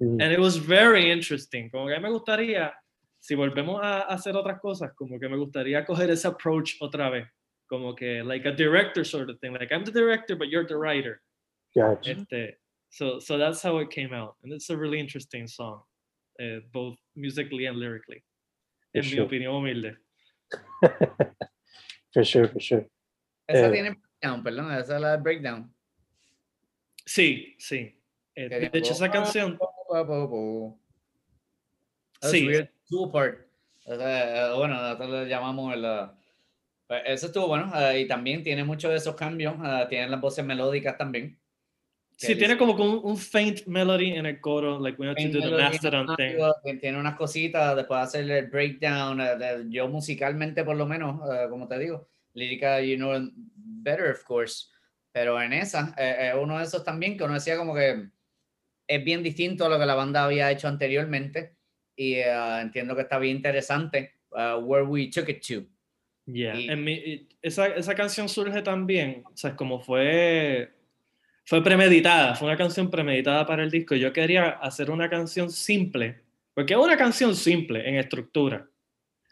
[0.00, 1.70] Mm, And it was very interesting.
[1.70, 2.72] Como que a mí me gustaría,
[3.20, 7.26] si volvemos a hacer otras cosas, como que me gustaría coger ese approach otra vez.
[7.68, 9.52] Como que, like a director sort of thing.
[9.52, 11.22] Like, I'm the director, but you're the writer.
[11.74, 12.10] gotcha.
[12.10, 12.58] Este,
[12.90, 14.34] so, so that's how it came out.
[14.42, 15.82] And it's a really interesting song,
[16.40, 18.22] eh, both musically and lyrically.
[18.92, 19.24] For En mi sure.
[19.26, 19.96] opinión humilde.
[22.12, 22.86] For sure, for sure.
[23.46, 23.70] Esa Eh.
[23.72, 25.72] tiene breakdown, perdón, esa es la de breakdown.
[27.04, 27.94] Sí, sí.
[28.34, 29.58] Eh, de hecho, esa canción.
[32.20, 32.48] That's Sí.
[32.88, 33.38] Two part.
[33.86, 35.84] Eh, bueno, nosotros le llamamos el.
[35.84, 36.08] uh,
[36.86, 37.70] pues, Eso estuvo bueno.
[37.76, 39.54] eh, y también tiene muchos de esos cambios.
[39.64, 41.38] eh, tienen las voces melódicas también.
[42.16, 45.34] sí, tiene como un, un faint melody en el coro, like we have to Tiene
[45.50, 46.36] do the Mastodon thing.
[46.64, 49.20] tiene- Tiene unas cositas, después de hacer el breakdown,
[49.70, 51.20] yo musicalmente por lo menos,
[51.50, 53.12] como te digo, lírica, you know,
[53.56, 54.66] better of course,
[55.12, 58.08] pero en esa, eh, eh, uno de esos también que uno decía como que
[58.86, 61.54] es bien distinto a lo que la banda había hecho anteriormente
[61.96, 65.64] y eh, entiendo que está bien interesante, uh, Where We Took It To.
[66.26, 70.72] Yeah, Y- en mi- y esa, esa canción surge también, o sea, como fue,
[71.44, 73.94] fue premeditada, fue una canción premeditada para el disco.
[73.94, 76.20] Yo quería hacer una canción simple,
[76.54, 78.66] porque es una canción simple en estructura.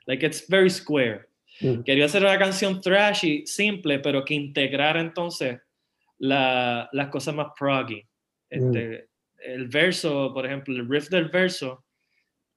[0.06, 1.28] Like it's very square.
[1.60, 5.60] Mm, Quería hacer una canción trashy, simple, pero que integrara entonces
[6.18, 8.02] la- las cosas más proggy.
[8.48, 9.08] Este,
[9.44, 11.84] El verso, por ejemplo, el riff del verso,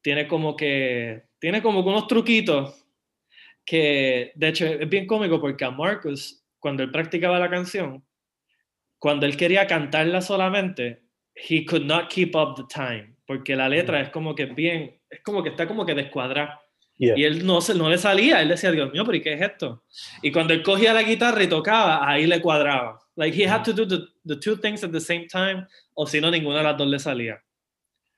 [0.02, 2.86] tiene como que, tiene como que unos truquitos
[3.66, 8.06] que, de hecho, es bien cómico porque a Marcus, cuando él practicaba la canción,
[9.00, 11.02] cuando él quería cantarla solamente,
[11.34, 15.22] he could not keep up the time, porque la letra es como que bien, es
[15.24, 16.62] como que está como que descuadrada.
[16.98, 17.18] Yeah.
[17.18, 19.42] Y él no, se, no le salía, él decía, Dios mío, pero ¿y qué es
[19.42, 19.84] esto?
[20.22, 23.00] Y cuando él cogía la guitarra y tocaba, ahí le cuadraba.
[23.18, 26.22] Like he had to do the, the two things at the same time, o si
[26.22, 27.42] no, ninguna de las dos le salía.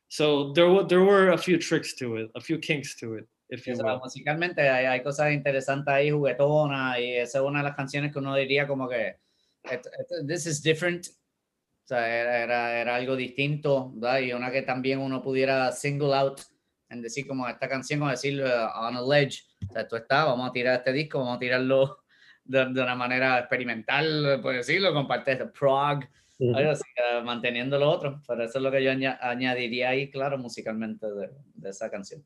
[0.09, 3.25] So there were there were a few tricks to it, a few kinks to it,
[3.49, 7.59] if you O sea, musicalmente hay, hay cosas interesantes ahí, juguetonas, y esa es una
[7.59, 9.15] de las canciones que uno diría como que
[9.63, 11.07] "Esto- esto- this is different.
[11.07, 14.19] O sea, era, era, era algo distinto, ¿verdad?
[14.19, 16.41] Y una que también uno pudiera single out
[16.90, 19.44] en decir como esta canción, como decir uh, on a ledge.
[19.70, 21.98] O sea, esto está, vamos a tirar este disco, vamos a tirarlo
[22.44, 26.00] de, de una manera experimental, por decirlo, con partes de prog,
[26.40, 26.56] Ujú.
[26.56, 28.22] algo así, eh, manteniendo lo otro.
[28.28, 32.24] Pero eso es lo que yo aña- añadiría ahí, claro, musicalmente de, de esa canción.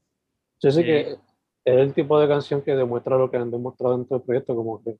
[0.62, 0.86] Yo sé Sí.
[0.86, 1.18] que es
[1.64, 4.98] el tipo de canción que demuestra lo que han demostrado dentro del proyecto, como que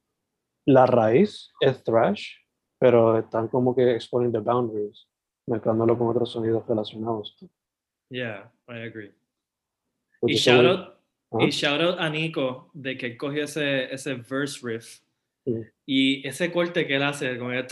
[0.66, 2.36] la raíz es thrash,
[2.80, 5.08] pero están como que the boundaries,
[5.48, 7.36] mezclándolo con otros sonidos relacionados.
[8.10, 9.12] Yeah, I agree.
[10.24, 10.98] Y shout, out,
[11.40, 15.00] y shout out a Nico de que él cogió ese, ese verse riff.
[15.46, 15.54] Sí.
[15.86, 17.66] Y ese corte que él hace, como que,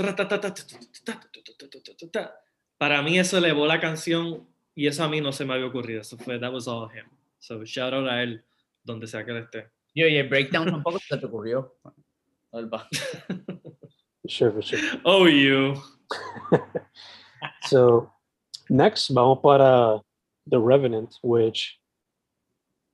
[2.77, 6.01] para mí eso elevó la canción y eso a mí no se me había ocurrido.
[6.01, 7.05] Eso fue, that was all him.
[7.39, 8.43] So shout out a él,
[8.83, 9.69] donde sea que él esté.
[9.93, 11.75] Yo, y el breakdown tampoco se te ocurrió.
[14.27, 14.81] sure, for sure.
[15.05, 15.75] Oh, you.
[17.67, 18.11] so,
[18.69, 20.01] next, vamos para
[20.47, 21.78] The Revenant, which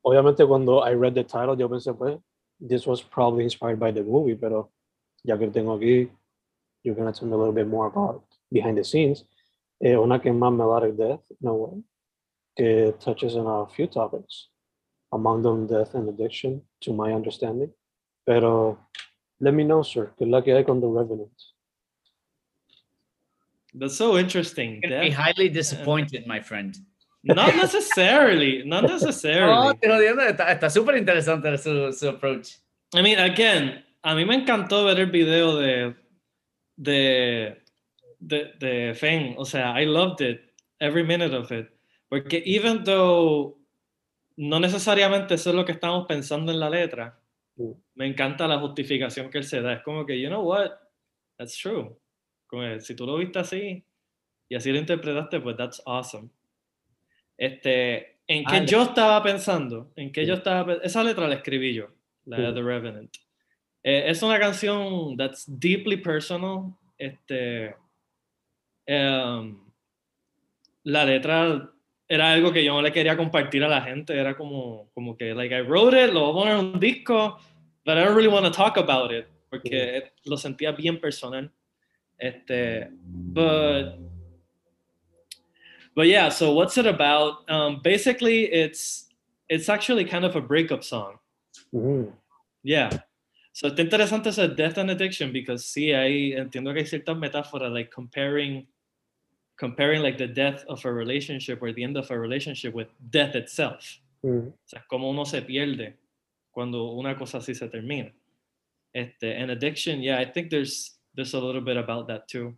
[0.05, 2.19] obviamente cuando I read the title yo pensé, pues,
[2.59, 4.71] this was probably inspired by the movie, pero
[5.23, 6.09] ya que lo tengo aquí,
[6.83, 9.25] you're gonna tell me a little bit more about behind the scenes.
[9.81, 11.83] Eh, una que es más melodic death, in a way,
[12.55, 14.49] que touches on a few topics,
[15.11, 17.73] among them death and addiction, to my understanding.
[18.25, 18.77] Pero,
[19.39, 21.31] let me know, sir, ¿qué es la que hay con The Revenant?
[23.73, 24.79] That's so interesting.
[24.81, 26.77] You're gonna be highly disappointed, my friend.
[27.25, 28.63] Not necessarily.
[28.65, 29.77] Not No, necessarily.
[29.79, 32.57] te jodiendo, está está súper interesante su, su approach.
[32.93, 35.95] I mean, again, a mí me encantó ver el video de
[36.77, 37.61] de
[38.19, 39.35] de, de Feng.
[39.37, 40.41] O sea, I loved it,
[40.79, 41.67] every minute of it.
[42.09, 43.57] Porque even though
[44.37, 47.19] no necesariamente eso es lo que estamos pensando en la letra,
[47.57, 47.71] Mm.
[47.95, 49.71] me encanta la justificación que él se da.
[49.75, 50.71] Es como que, you know what,
[51.37, 51.95] that's true.
[52.47, 53.81] Como que, si tú lo viste así
[54.49, 56.29] y así lo interpretaste, pues that's awesome.
[57.37, 59.91] Este, ¿en qué Ah, yo estaba pensando?
[59.95, 60.37] ¿En qué yo Sí.
[60.39, 61.87] estaba pe- Esa letra la escribí yo,
[62.25, 62.53] la de Sí.
[62.53, 63.15] The Revenant.
[63.83, 66.73] Eh, es una canción that's deeply personal.
[66.97, 67.75] Este,
[68.85, 69.57] em,
[70.83, 71.71] la letra
[72.07, 74.17] era algo que yo no le quería compartir a la gente.
[74.17, 77.37] Era como, como que, like, I wrote it, lo voy a poner en un disco,
[77.85, 81.51] but I don't really want to talk about it, porque lo sentía bien personal.
[82.17, 83.99] Este, but,
[85.95, 87.49] but yeah, so what's it about?
[87.49, 89.07] Um, basically, it's,
[89.49, 91.19] it's actually kind of a breakup song.
[91.73, 92.11] Mhm.
[92.63, 92.89] Yeah.
[93.53, 97.71] So está interesante ese death and addiction because sí, ahí entiendo que hay ciertas metáforas
[97.71, 98.67] like comparing
[99.57, 103.35] comparing like the death of a relationship or the end of a relationship with death
[103.35, 104.01] itself.
[104.23, 104.47] Mhm.
[104.49, 105.93] O sea, cómo uno se pierde
[106.51, 108.11] cuando una cosa así se termina.
[108.93, 112.57] Este, and addiction, yeah, I think there's there's a little bit about that too.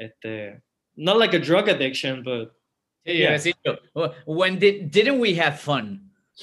[0.00, 0.62] Este,
[0.96, 2.52] not like a drug addiction, but
[3.04, 3.38] Yeah.
[3.64, 6.00] yo, when did, didn't we have fun?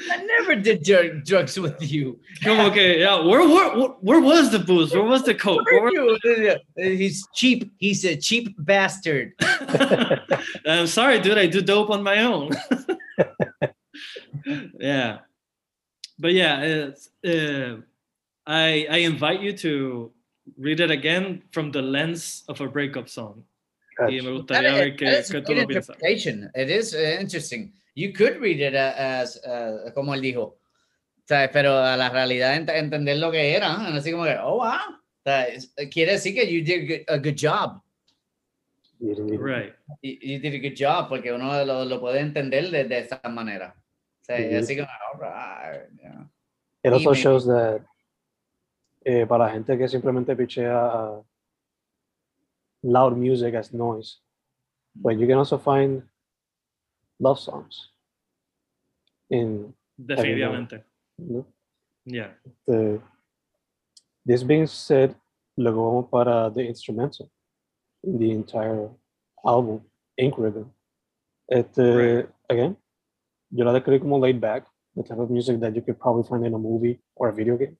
[0.00, 2.18] I never did drug, drugs with you.
[2.42, 4.92] como que, yeah, where, where, where, was the booze?
[4.92, 5.64] Where was the coke?
[5.66, 6.56] Where Where you?
[6.76, 7.72] He's cheap.
[7.78, 9.32] He's a cheap bastard.
[10.66, 11.38] I'm sorry, dude.
[11.38, 12.50] I do dope on my own.
[14.78, 15.18] yeah,
[16.18, 17.80] but yeah, it's, uh,
[18.46, 20.12] I I invite you to
[20.58, 23.44] read it again from the lens of a breakup song.
[24.08, 25.94] Y me gustaría ver qué, qué tú lo piensas.
[25.96, 26.50] interpretation.
[26.54, 27.72] It is uh, interesting.
[27.94, 30.56] You could read it uh, as, uh, como él dijo,
[31.28, 31.50] ¿sabes?
[31.52, 33.88] pero a la realidad ent- entender lo que era, ¿no?
[33.98, 34.78] así como que, oh, wow.
[35.22, 35.74] ¿sabes?
[35.90, 37.82] Quiere decir que you did a good job.
[39.00, 39.74] You didn't even- Right.
[40.02, 43.20] You, you did a good job porque uno lo, lo puede entender de, de esa
[43.28, 43.74] manera.
[44.22, 44.56] O sea, Ujú.
[44.58, 45.90] así como, all right.
[46.00, 46.26] yeah.
[46.84, 47.22] It also Email.
[47.22, 47.82] shows that
[49.04, 51.22] eh, para gente que simplemente pichea a
[52.82, 54.18] loud music as noise,
[54.94, 56.02] but you can also find
[57.18, 57.92] love songs
[59.30, 60.84] in Definitivamente.
[61.18, 61.46] know,
[62.06, 62.32] Yeah.
[62.66, 63.00] the
[64.24, 65.14] this being said,
[65.56, 67.30] luego vamos para the instrumental
[68.02, 68.88] in the entire
[69.44, 69.82] album,
[70.16, 70.72] Ink Ribbon.
[71.48, 72.76] Este, again,
[73.50, 76.46] yo la describí como laid back, the type of music that you could probably find
[76.46, 77.76] in a movie or a video game.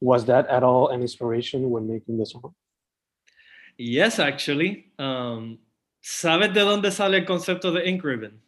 [0.00, 2.54] Was that at all an inspiration when making this song?
[3.76, 4.92] Yes, actually.
[4.98, 5.58] Um,
[6.02, 8.40] ¿Sabes de dónde sale el concepto de ink ribbon?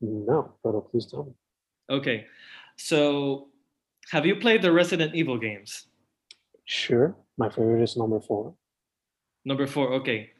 [0.00, 1.32] No, but please tell me.
[1.90, 2.26] Okay.
[2.76, 3.48] So,
[4.10, 5.86] have you played the Resident Evil games?
[6.64, 8.54] Sure, my favorite is number four.
[9.44, 10.30] Number four, okay.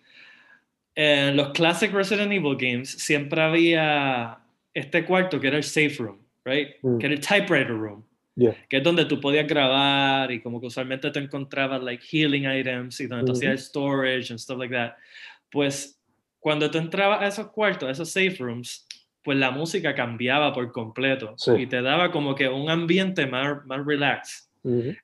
[0.99, 4.41] en los classic Resident Evil games siempre había
[4.75, 6.75] este cuarto que era el safe room, right?
[6.83, 6.99] Mm.
[6.99, 8.05] Que era el typewriter room.
[8.39, 8.55] Yeah.
[8.69, 13.01] Que es donde tú podías grabar y como que usualmente te encontrabas like healing items
[13.01, 13.39] y donde tú Ujú.
[13.39, 14.93] hacías storage and stuff like that.
[15.51, 16.01] Pues
[16.39, 18.87] cuando tú entrabas a esos cuartos, a esos safe rooms,
[19.25, 21.51] pues la música cambiaba por completo Sí.
[21.59, 24.49] y te daba como que un ambiente más, más relax.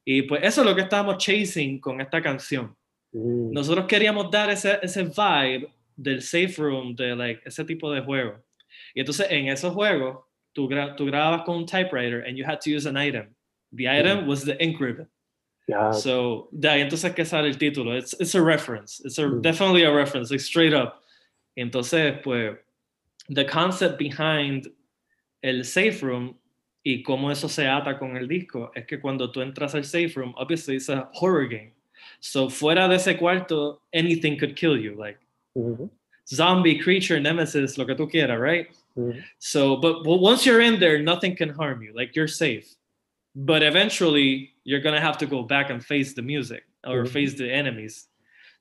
[0.04, 2.76] Y pues eso es lo que estábamos chasing con esta canción.
[3.12, 3.50] Mm.
[3.52, 8.34] Nosotros queríamos dar ese, ese vibe del safe room, de like, ese tipo de juego.
[8.94, 10.18] Y entonces en esos juegos,
[10.54, 13.26] tú, gra- tú grababas con un typewriter and you had to use an item.
[13.72, 15.08] The item was the ink ribbon.
[15.66, 15.92] Yeah.
[15.92, 17.96] So, de ahí entonces que sale el título.
[17.96, 19.00] It's, it's a reference.
[19.04, 19.42] It's a, Mm.
[19.42, 21.02] definitely a reference, like straight up.
[21.56, 22.56] Entonces, pues,
[23.30, 24.68] the concept behind
[25.42, 26.36] el safe room
[26.84, 30.14] y cómo eso se ata con el disco es que cuando tú entras al safe
[30.16, 31.72] room, obviously it's a horror game.
[32.20, 35.18] So, fuera de ese cuarto, anything could kill you, like
[35.56, 35.88] ujú,
[36.26, 38.68] zombie, creature, nemesis, lo que tú quieras, right?
[38.96, 39.22] Ujú.
[39.38, 41.92] So, but, but once you're in there, nothing can harm you.
[41.94, 42.66] Like you're safe.
[43.34, 47.08] But eventually, you're gonna have to go back and face the music or Mhm.
[47.08, 48.08] face the enemies.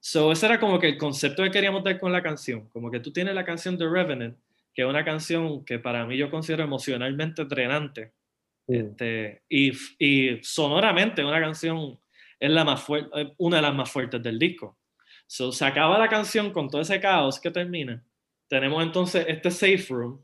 [0.01, 2.67] So, ese era como que el concepto que queríamos dar con la canción.
[2.73, 4.35] Como que tú tienes la canción de Revenant,
[4.73, 8.11] que es una canción que para mí yo considero emocionalmente drenante.
[8.67, 8.73] Mm.
[8.73, 11.99] Este, y, y sonoramente una canción
[12.39, 14.77] es la más fuerte, una de las más fuertes del disco.
[15.27, 18.03] So, se acaba la canción con todo ese caos que termina.
[18.47, 20.19] Tenemos entonces este safe room,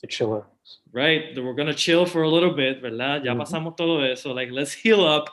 [0.00, 0.46] To chill out.
[0.92, 1.36] right?
[1.36, 3.22] We're gonna chill for a little bit, ¿verdad?
[3.22, 5.30] Ya pasamos todo eso, like let's heal up.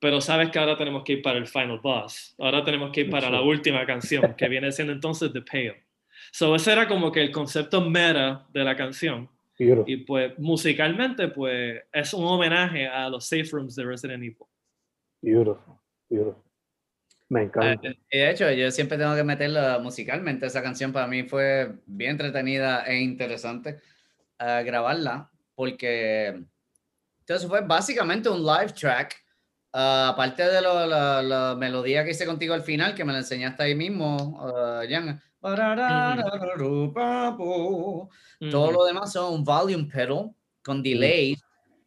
[0.00, 2.34] Pero sabes que ahora tenemos que ir para el final boss.
[2.38, 5.82] Ahora tenemos que ir para la última canción, que viene siendo entonces The Pale.
[6.32, 9.28] So ese era como que el concepto meta de la canción.
[9.58, 9.84] Beautiful.
[9.90, 14.36] Y pues musicalmente, pues es un homenaje a los safe rooms de Resident Evil.
[15.22, 15.74] Beautiful.
[16.10, 16.42] Beautiful.
[17.28, 17.88] Me encanta.
[17.88, 20.46] Eh, y de hecho, yo siempre tengo que meterla musicalmente.
[20.46, 23.80] Esa canción para mí fue bien entretenida e interesante
[24.38, 26.44] eh, grabarla, porque
[27.20, 29.16] entonces fue básicamente un live track.
[29.72, 33.18] ah, aparte de lo- la, la melodía que hice contigo al final, que me la
[33.18, 35.20] enseñaste ahí mismo, ah, Jan.
[38.50, 38.72] Todo Ujú.
[38.72, 40.30] lo demás son un volume pedal
[40.62, 41.36] con delay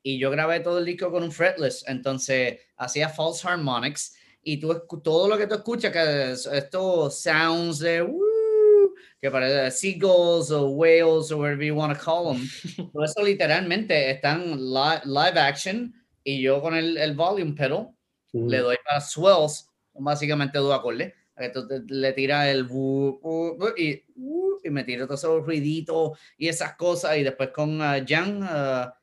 [0.04, 4.16] y yo grabé todo el disco con un fretless, entonces hacía false harmonics
[4.50, 4.70] y tú
[5.04, 10.70] todo lo que tú escuchas que es- estos sounds de "woo", que parece seagulls o
[10.70, 12.48] whales o whatever you want to call them,
[12.93, 15.93] todo eso literalmente están li- live action
[16.24, 17.89] y yo con el, el volume pedal
[18.34, 18.50] Mm.
[18.50, 21.14] le doy para swells, básicamente dos acordes.
[21.38, 27.16] Entonces le tira el y, uh, y me tira todos esos ruiditos y esas cosas.
[27.18, 28.93] Y después con ah, Jan, ah,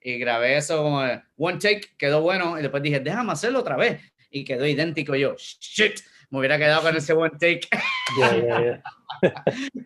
[0.00, 1.00] y grabé eso como
[1.36, 2.58] one take, quedó bueno.
[2.58, 4.00] Y después dije, déjame hacerlo otra vez.
[4.30, 5.14] Y quedó idéntico.
[5.14, 7.68] Yo, shit, me hubiera quedado con ese one take.
[8.16, 9.44] Yeah, yeah, yeah.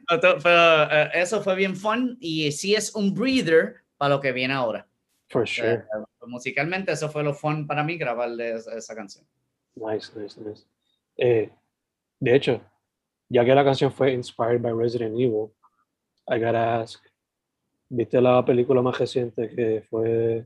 [0.08, 4.54] Pero, eh, eso fue bien fun y sí es un breather para lo que viene
[4.54, 4.86] ahora.
[5.28, 5.84] For Eh, sure.
[6.26, 9.26] musicalmente eso fue lo fun para mí grabarle esa, esa canción.
[9.74, 10.64] Nice, nice, nice.
[11.16, 11.50] Eh,
[12.20, 12.60] de hecho,
[13.28, 15.52] ya que la canción fue inspired by Resident Evil,
[16.28, 17.00] I gotta ask,
[17.90, 20.44] ¿viste la película más reciente que fue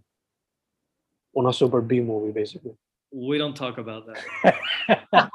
[1.34, 2.76] una super B-movie, basically?
[3.12, 4.54] We don't talk about that.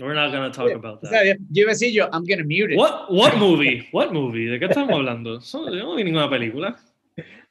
[0.00, 1.26] We're not gonna talk about O sea, that.
[1.26, 2.76] yo, yo iba a decir yo, I'm gonna mute it.
[2.78, 3.88] What what movie?
[3.92, 4.46] What movie?
[4.48, 5.40] ¿De qué estamos hablando?
[5.42, 6.76] So- Yo no vi ninguna película.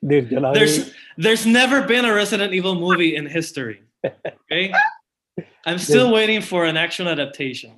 [0.02, 3.82] Dude, yo la vi, There's there's never been a Resident Evil movie in history.
[4.06, 4.72] Okay?
[5.66, 7.72] I'm still waiting for an action adaptation.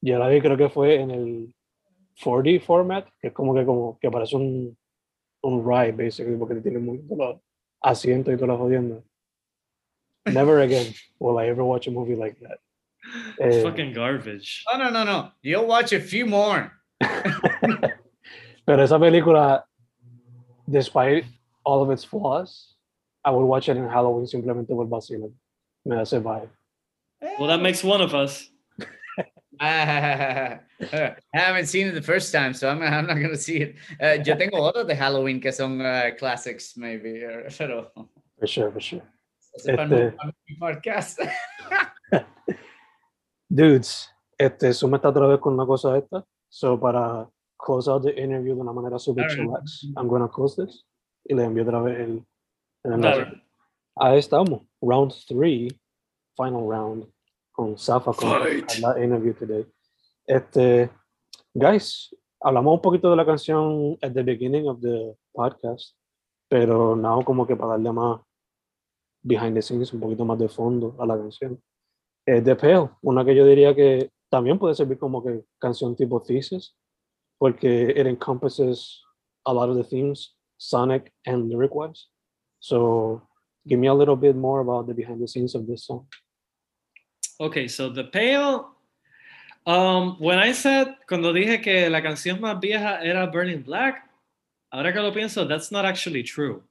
[0.00, 1.54] Yo la vi creo que fue en el
[2.22, 4.76] 4D format, que es como que, como, que parece un,
[5.42, 7.36] un ride, basically, porque tiene muy los
[7.80, 9.02] asientos y toda la jodienda.
[10.26, 12.58] Never again will I ever watch a movie like that.
[13.38, 14.64] It's Eh, fucking garbage.
[14.70, 15.32] No, no, no, no.
[15.42, 16.70] You'll watch a few more.
[18.66, 19.64] Pero esa película,
[20.68, 21.24] despite
[21.64, 22.74] all of its flaws,
[23.24, 25.32] I would watch it in Halloween simplemente por vacilar.
[25.86, 26.48] Me hace vibe.
[27.38, 28.49] Well, that makes one of us.
[29.60, 30.60] I
[31.32, 33.76] haven't seen it the first time, so I'm, I'm not gonna see it.
[33.98, 37.20] Eh, yo tengo otros de Halloween que son eh, classics, maybe,
[37.58, 37.90] pero
[38.38, 39.02] For sure, for sure.
[39.54, 40.14] Este-
[40.58, 41.18] podcast.
[43.50, 46.24] Dudes, este, Zoom está otra vez con una cosa esta.
[46.48, 47.28] So, para
[47.58, 49.38] close out the interview de una manera super Alright.
[49.38, 50.84] chillax, I'm gonna close this.
[51.24, 52.24] Y le envío otra vez el,
[52.84, 53.42] el enlace.
[53.96, 54.62] Ahí estamos.
[54.80, 55.68] Round 3,
[56.36, 57.06] final round,
[57.60, 58.30] con Safa con
[58.80, 59.66] la interview today.
[60.26, 60.90] Este,
[61.52, 62.08] guys,
[62.40, 65.94] hablamos un poquito de la canción at the beginning of the podcast,
[66.48, 68.22] pero now como que para darle más
[69.22, 71.62] behind the scenes, un poquito más de fondo a la canción.
[72.24, 76.22] Eh, The Pale, una que yo diría que también puede servir como que canción tipo
[76.22, 76.74] thesis,
[77.38, 79.02] porque it encompasses
[79.44, 82.08] a lot of the themes, sonic and lyric wise.
[82.58, 83.28] So
[83.66, 86.06] give me a little bit more about the behind the scenes of this song.
[87.40, 88.68] Okay, so The Pale.
[89.66, 94.06] Um, when I said, cuando dije que la canción más vieja era Burning Black,
[94.70, 96.62] ahora que lo pienso, that's not actually true.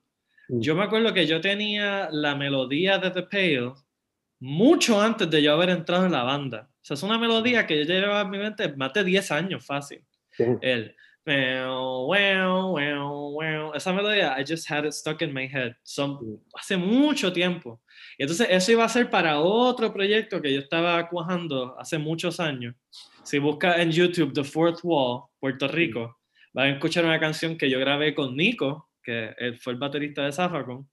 [0.50, 0.62] Mm.
[0.62, 3.74] Yo me acuerdo que yo tenía la melodía de The Pale
[4.40, 6.70] mucho antes de yo haber entrado en la banda.
[6.70, 9.66] O sea, es una melodía que yo llevaba en mi mente más de 10 años
[9.66, 10.04] fácil.
[10.38, 10.58] Yeah.
[10.62, 10.96] El
[13.76, 15.76] Esa melodía, I just had it stuck in my head.
[15.84, 16.38] Son, Mm.
[16.54, 17.82] hace mucho tiempo.
[18.18, 22.40] Y entonces eso iba a ser para otro proyecto que yo estaba cuajando hace muchos
[22.40, 22.76] años.
[23.24, 26.18] Si busca en YouTube The Fourth Wall, Puerto Rico,
[26.54, 30.24] van a escuchar una canción que yo grabé con Nico, que él fue el baterista
[30.26, 30.90] de Zafacon,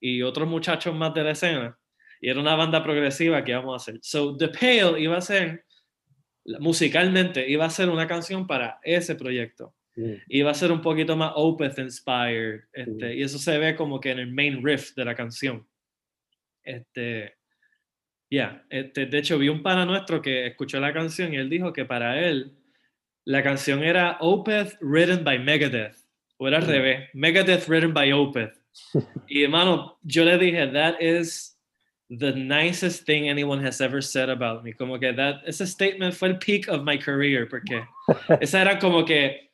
[0.00, 1.78] y otros muchachos más de la escena.
[2.20, 4.00] Y era una banda progresiva que íbamos a hacer.
[4.02, 5.64] So The Pale iba a ser,
[6.60, 10.12] musicalmente, iba a ser una canción para ese proyecto Mm.
[10.28, 13.18] iba a ser un poquito más Opeth inspired, este, Mm.
[13.18, 15.66] y eso se ve como que en el main riff de la canción.
[16.62, 17.34] Este,
[18.30, 21.72] ya, este, de hecho vi un pana nuestro que escuchó la canción y él dijo
[21.72, 22.52] que para él
[23.24, 25.96] la canción era Opeth written by Megadeth,
[26.36, 26.68] o era al Mm.
[26.70, 28.52] revés, Megadeth written by Opeth.
[29.28, 31.55] y hermano, yo le dije, that is
[32.08, 36.28] the nicest thing anyone has ever said about me, como que that, ese statement fue
[36.28, 37.84] el peak of my career, porque
[38.40, 39.50] esa era como que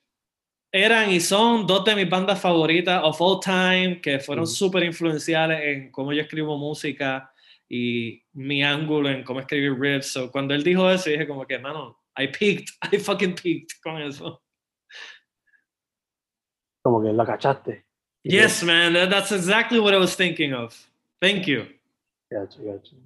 [0.74, 4.48] eran y son dos de mis bandas favoritas of all time, que fueron Mm.
[4.48, 7.30] súper influenciales en cómo yo escribo música
[7.70, 10.12] y mi ángulo en cómo escribir riffs.
[10.12, 14.00] So, cuando él dijo eso, dije como que, mano, I peaked, I fucking peaked con
[14.03, 14.42] eso.
[16.84, 17.84] Como que la cachaste.
[18.24, 20.74] Yes, man, that- that's exactly what I was thinking of.
[21.20, 21.66] Thank you.
[22.33, 22.97] Gotcha, gotcha.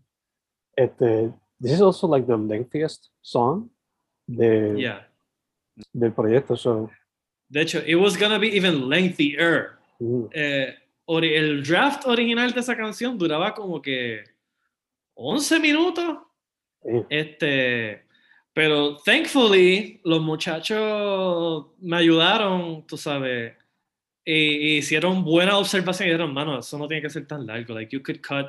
[0.77, 3.71] Este, this is also like the lengthiest song
[4.29, 5.07] Yeah.
[5.93, 6.91] del proyecto, so
[7.49, 9.79] De hecho, it was gonna be even lengthier.
[10.01, 10.75] mm, eh,
[11.09, 14.25] el draft original de esa canción duraba como que
[15.15, 16.19] 11 minutos.
[16.85, 18.03] eh, Este,
[18.53, 23.55] pero thankfully los muchachos me ayudaron, tú sabes,
[24.25, 27.75] y, y hicieron buena observación y dijeron, mano, eso no tiene que ser tan largo,
[27.75, 28.47] like you could cut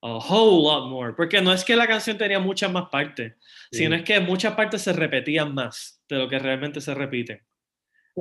[0.00, 3.34] a whole lot more, porque no es que la canción tenía muchas más partes,
[3.72, 3.98] sino Mm.
[3.98, 7.42] es que muchas partes se repetían más de lo que realmente se repiten.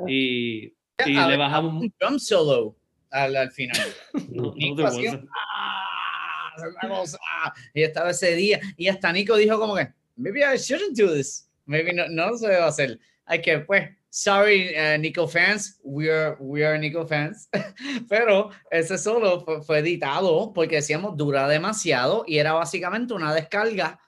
[0.08, 2.76] Y, y A le ver, bajamos un drum solo
[3.12, 3.88] al, al final.
[4.30, 5.24] no, no.
[5.36, 7.04] "Ah,
[7.46, 11.14] ah", y estaba ese día y hasta Nico dijo como que maybe I shouldn't do
[11.14, 16.10] this maybe no, no se debe hacer hay que pues sorry uh, Nico fans we
[16.10, 17.50] are we are Nico fans
[18.10, 24.00] pero ese solo fue, fue editado porque decíamos dura demasiado y era básicamente una descarga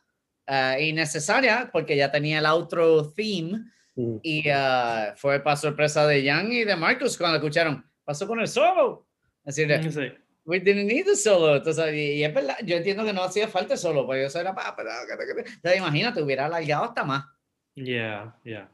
[0.48, 6.26] uh, innecesaria porque ya tenía el outro theme mm, y uh, fue para sorpresa de
[6.26, 9.08] Jan y de Marcus cuando escucharon pasó con el solo
[9.46, 10.12] así de Sí.
[10.46, 11.58] we didn't need a solo.
[11.58, 14.40] Entonces, y, y es verdad, yo entiendo que no hacía falta el solo, porque eso
[14.40, 14.74] era para.
[14.74, 17.26] Entonces, imagínate, hubiera alargado hasta más.
[17.76, 18.68] Yeah, yeah.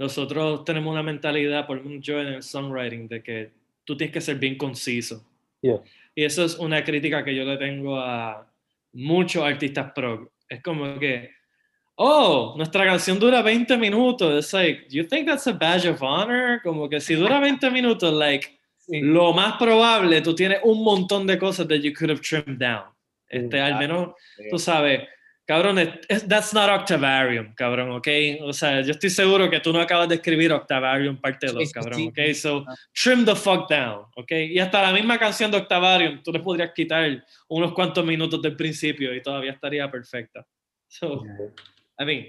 [0.00, 3.50] Nosotros tenemos una mentalidad, por lo menos yo en el songwriting, de que
[3.84, 5.22] tú tienes que ser bien conciso.
[5.60, 5.78] Yeah.
[6.14, 8.50] Y eso es una crítica que yo le tengo a
[8.94, 10.32] muchos artistas pro.
[10.48, 11.30] Es como que,
[11.96, 14.42] oh, nuestra canción dura 20 minutos.
[14.42, 16.62] It's like, you think that's a badge of honor?
[16.62, 19.02] Como que si dura 20 minutos, like, Sí.
[19.02, 22.84] lo más probable, tú tienes un montón de cosas that you could have trimmed down.
[23.28, 24.08] Este, al Ah, menos,
[24.50, 25.06] tú sabes,
[25.50, 25.76] cabrón,
[26.28, 28.06] that's not Octavarium, cabrón, ¿ok?
[28.42, 31.64] O sea, yo estoy seguro que tú no acabas de escribir Octavarium parte Sí, 2,
[31.66, 32.02] sí, cabrón.
[32.08, 32.34] ¿ok?
[32.34, 34.30] So, trim the fuck down, ¿ok?
[34.30, 38.54] Y hasta la misma canción de Octavarium, tú le podrías quitar unos cuantos minutos del
[38.54, 40.46] principio y todavía estaría perfecta.
[40.86, 41.24] So,
[41.98, 42.28] I mean,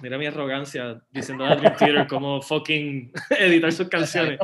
[0.00, 4.38] mira mi arrogancia diciendo a Dream Theater cómo fucking editar sus canciones.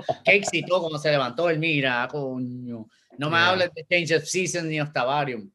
[0.52, 2.84] Y todo, como se levantó el mira, coño.
[3.16, 3.48] No me Yeah.
[3.48, 5.50] hables de Change of Season ni Octavarium.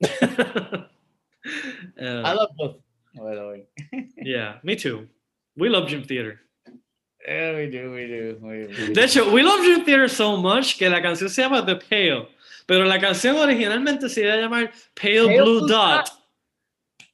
[2.00, 2.76] Uh, I love both.
[3.14, 4.08] by the way.
[4.16, 5.08] yeah, me too.
[5.56, 6.40] We love Dream Theater.
[7.26, 8.38] Yeah, we do, we do.
[8.40, 8.94] we do.
[8.94, 12.28] De hecho, we love Dream Theater so much que la canción se llama The Pale,
[12.66, 16.06] pero la canción originalmente se iba a llamar Pale, Pale Blue Blue Dot,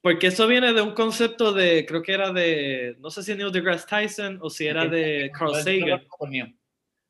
[0.01, 3.51] porque eso viene de un concepto de, creo que era de, no sé si Neil
[3.51, 6.01] deGrasse Tyson o si era de Carl Sagan,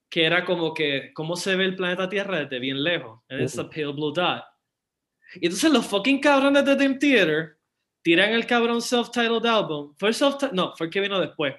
[0.09, 3.59] que era como que cómo se ve el planeta Tierra desde bien lejos, and it's
[3.59, 3.69] a.
[3.69, 4.43] Pale Blue Dot.
[5.35, 7.57] Y entonces los fucking cabrones de Dream Theater
[8.01, 11.53] tiran el cabrón self-titled album, fue el self no, fue el que vino después,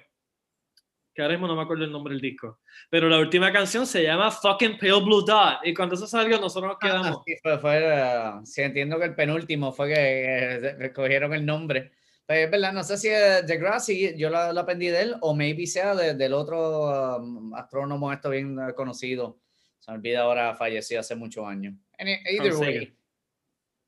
[1.13, 2.59] que ahora mismo no me acuerdo el nombre del disco.
[2.89, 5.59] Pero la última canción se llama Fucking Pale Blue Dot.
[5.63, 7.21] Y cuando eso salió, nosotros nos Ah, quedamos.
[7.25, 11.91] sí, fue, fue, eh, sí, entiendo que el penúltimo fue que eh, recogieron el nombre.
[12.25, 15.15] Pero es verdad, no sé si es de Grassi, yo lo, lo aprendí de él,
[15.21, 19.39] o maybe sea de- del otro um, astrónomo esto bien eh, conocido.
[19.79, 21.73] Se me olvida ahora, falleció hace muchos años.
[21.99, 22.95] Either way.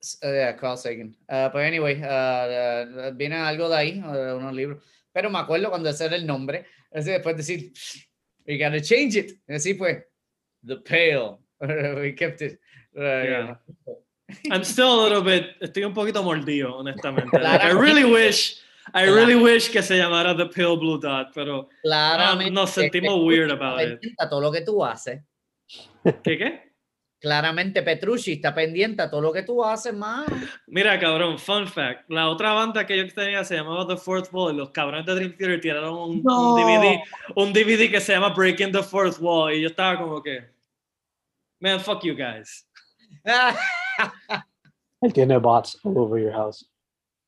[0.01, 1.15] S- eh, yeah, Carl Sagan.
[1.29, 4.83] Uh, pero anyway, uh, uh, viene algo de ahí, uh, unos libros.
[5.13, 7.71] Pero me acuerdo cuando ese era el nombre, así después decir,
[8.47, 9.31] we gotta change it.
[9.47, 10.07] Y así fue,
[10.65, 11.37] The Pale.
[12.01, 12.59] we kept it.
[12.95, 13.55] Uh, Yeah.
[14.49, 17.37] I'm still a little bit, estoy un poquito mordido, honestamente.
[17.37, 18.61] Like, I really wish,
[18.93, 22.49] I really wish que se llamara The Pale Blue Dot, pero Claramente.
[22.51, 23.99] nos sentimos weird about it.
[24.29, 25.21] todo lo que tú haces.
[26.23, 26.70] ¿Qué qué?
[27.21, 30.25] Claramente Petrucci está pendiente a todo lo que tú haces, más.
[30.65, 32.09] Mira, cabrón, fun fact.
[32.09, 35.13] La otra banda que yo tenía se llamaba The Fourth Wall y los cabrones de
[35.13, 36.55] Dream Theater tiraron un, No.
[36.55, 36.99] un DVD,
[37.35, 40.49] un DVD que se llama Breaking the Fourth Wall y yo estaba como que,
[41.59, 42.67] man, fuck you guys.
[45.01, 46.65] Él tiene bots all over your house.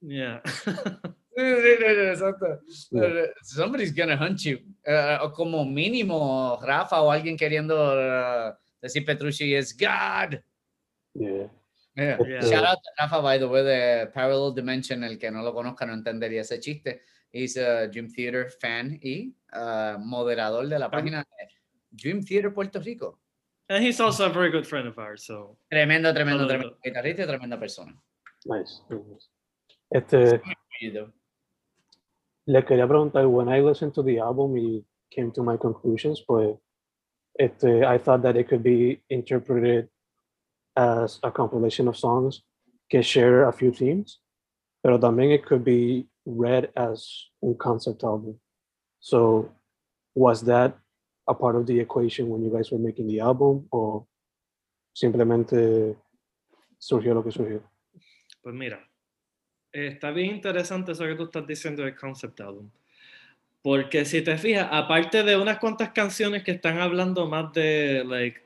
[0.01, 0.41] Yeah.
[1.37, 2.59] Exacto.
[2.91, 3.01] Yeah.
[3.01, 4.57] Uh, Somebody's gonna hunt you.
[4.87, 10.43] Uh, o como mínimo, Rafa o alguien queriendo uh, decir Petrucci es God.
[11.15, 11.47] Yeah.
[11.95, 12.17] Yeah.
[12.27, 12.41] Yeah.
[12.41, 15.03] Shout out to Rafa, by the way, de Parallel Dimension.
[15.03, 17.01] El que no lo conozca no entendería ese chiste.
[17.31, 21.47] He's a Dream Theater fan y uh, moderador de la página de
[21.89, 23.19] Dream Theater Puerto Rico.
[23.69, 25.57] And he's also a very good friend of ours, so.
[25.71, 27.95] Tremendo, tremendo, tremendo guitarrista y tremenda persona.
[28.45, 28.81] Nice.
[28.89, 29.29] nice.
[29.89, 30.41] Este,
[32.45, 36.57] le quería preguntar, when I listened to the album y came to my conclusions, pues,
[37.39, 39.89] este, uh, I thought that it could be interpreted
[40.75, 42.43] as a compilation of songs
[42.89, 44.19] que share a few themes,
[44.83, 48.39] pero también it could be read as a concept album.
[48.99, 49.51] So,
[50.15, 50.77] was that
[51.27, 54.07] a part of the equation when you guys were making the album, o
[54.95, 55.95] simplemente
[56.79, 57.61] surgió lo que surgió?
[58.41, 58.79] Pues mira,
[59.71, 62.69] está bien interesante eso que tú estás diciendo del concept album.
[63.63, 68.41] Porque si te fijas, aparte de unas cuantas canciones que están hablando más de like,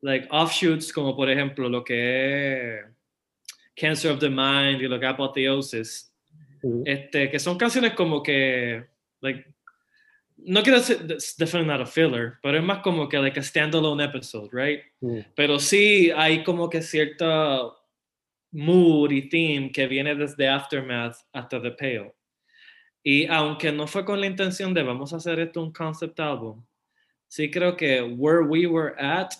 [0.00, 2.84] like offshoots, como por ejemplo lo que es
[3.74, 6.14] Cancer of the Mind y lo que es Apotheosis,
[6.62, 6.84] Ujú.
[6.86, 8.86] este, que son canciones como que,
[9.20, 9.44] like,
[10.36, 13.42] no quiero decir, it's definitely not a filler, pero es más como que like a
[13.42, 14.82] standalone episode, right?
[15.00, 15.20] Mm.
[15.34, 17.72] Pero sí hay como que cierta
[18.52, 22.14] mood y theme que viene desde Aftermath hasta The Pale.
[23.04, 26.64] Y aunque no fue con la intención de vamos a hacer esto un concept album,
[27.28, 29.30] sí creo que where we were at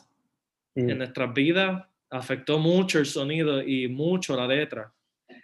[0.76, 0.90] Mm.
[0.90, 4.92] en nuestras vidas afectó mucho el sonido y mucho la letra.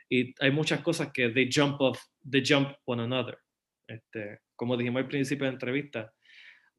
[0.08, 3.38] Y hay muchas cosas que they jump off, they jump one another.
[3.86, 6.12] Este, como dijimos al principio de la entrevista,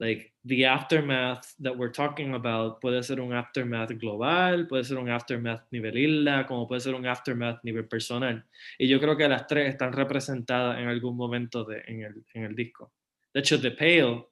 [0.02, 5.10] like the aftermath that we're talking about puede ser un aftermath global, puede ser un
[5.10, 8.44] aftermath nivel isla, como puede ser un aftermath nivel personal.
[8.80, 12.46] Y yo creo que las tres están representadas en algún momento de, en, el, en
[12.46, 12.92] el disco.
[13.32, 14.26] De hecho, The Pale,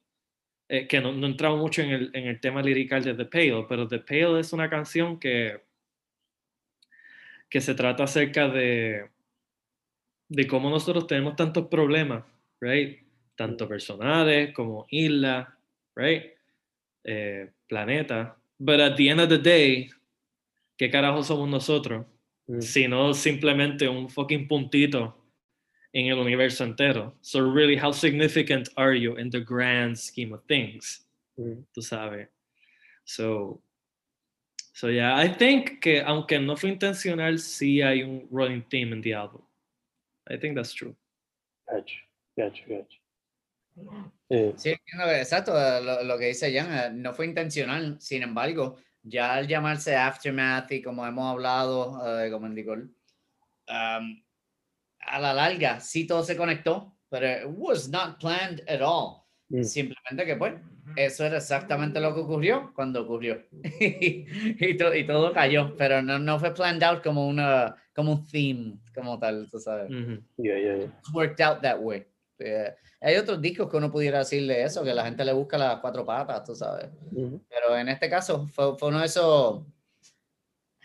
[0.68, 3.66] eh, que no, no entramos mucho en el, en el tema lirical de The Pale,
[3.68, 5.62] pero The Pale es una canción que,
[7.48, 9.08] que se trata acerca de,
[10.28, 12.24] de cómo nosotros tenemos tantos problemas,
[12.60, 13.06] right?
[13.36, 15.46] Tanto personales como islas,
[15.96, 16.24] right?
[17.06, 18.34] Eh, planeta.
[18.58, 19.90] But at the end of the day,
[20.78, 22.06] ¿qué carajo somos nosotros?
[22.48, 22.60] Mm.
[22.60, 25.14] Sino simplemente un fucking puntito
[25.92, 27.14] en el universo entero.
[27.22, 31.04] So really, how significant are you in the grand scheme of things?
[31.38, 31.64] Mm.
[31.74, 32.28] Tú sabes.
[33.04, 33.60] So,
[34.74, 39.00] so yeah, I think que aunque no fue intencional, sí hay un running theme in
[39.00, 39.42] the album.
[40.30, 40.94] I think that's true.
[41.68, 41.96] Gotcha,
[42.36, 42.99] gotcha, gotcha.
[44.56, 49.48] Sí, exacto, lo, lo que dice Jan, eh, no fue intencional, sin embargo, ya al
[49.48, 52.82] llamarse Aftermath y como hemos hablado, eh, como en Nicole,
[53.68, 54.22] um,
[55.00, 59.24] a la larga sí todo se conectó, pero it was not planned at all.
[59.48, 59.64] Mm.
[59.64, 60.54] Simplemente que pues,
[60.94, 63.42] eso era exactamente lo que ocurrió cuando ocurrió.
[63.80, 68.26] y, to- y todo cayó, pero no, no fue planned out como, una, como un
[68.26, 70.22] theme, como tal, tú sabes Ujú.
[70.36, 70.84] yeah, yeah, yeah.
[70.84, 72.06] it's worked out that way.
[72.40, 75.80] Eh, hay otros discos que uno pudiera decirle eso, que la gente le busca las
[75.80, 76.88] cuatro patas, tú sabes.
[77.12, 77.40] Mhm.
[77.48, 79.62] Pero en este caso fue, fue uno de esos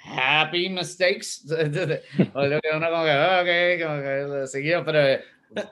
[0.03, 1.41] happy mistakes.
[2.33, 5.21] o lo que uno como que, "Ah, ok, como que lo siguió, pero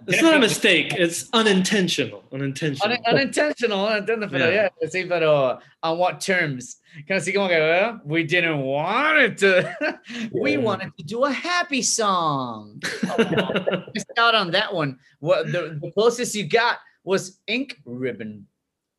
[0.07, 0.93] It's not a mistake.
[0.93, 2.24] It's unintentional.
[2.32, 2.91] Unintentional.
[2.91, 4.30] un- unintentional, ¿entiendes?
[4.32, 4.69] Pero Yeah.
[4.82, 6.78] yeah, sí, pero uh, on what terms?
[7.07, 9.99] Que así como que, well, we didn't want it to,
[10.32, 10.59] we Yeah.
[10.59, 12.82] wanted to do a happy song.
[13.93, 14.97] missed out on that one.
[15.19, 18.47] What the, the closest you got was Ink Ribbon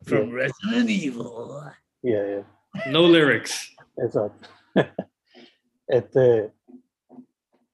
[0.04, 1.72] from Resident Evil.
[2.02, 2.90] Yeah, yeah.
[2.90, 3.70] No lyrics.
[3.98, 4.34] Exacto.
[5.86, 6.50] Este,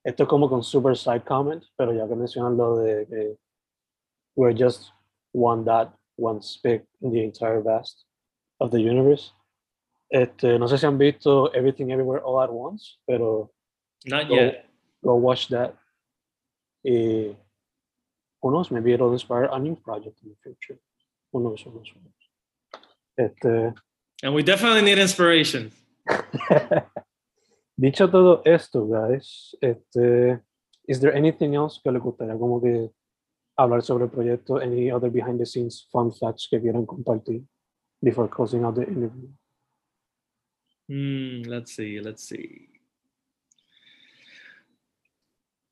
[0.03, 3.37] esto es como con super side comment, pero ya que mencionan lo de que
[4.35, 4.91] we're just
[5.33, 8.05] one dot, one speck in the entire vast
[8.59, 9.33] of the universe.
[10.09, 13.51] Este, no sé si han visto Everything Everywhere All at Once, pero
[14.05, 14.65] Not go, yet.
[15.03, 15.73] go watch that.
[16.83, 17.35] Y
[18.41, 20.79] who knows, maybe it'll inspire a new project in the future.
[21.31, 22.11] Who knows, who knows, who knows.
[23.17, 23.73] Este,
[24.23, 25.71] And we definitely need inspiration.
[27.81, 30.39] Dicho todo esto, guys, este,
[30.87, 32.91] is there anything else que le gustaría como que
[33.57, 34.57] hablar sobre el proyecto?
[34.57, 37.43] Any other behind the scenes fun facts que quieran compartir
[37.99, 39.29] before closing out the interview?
[40.87, 42.69] Hmm, let's see, let's see.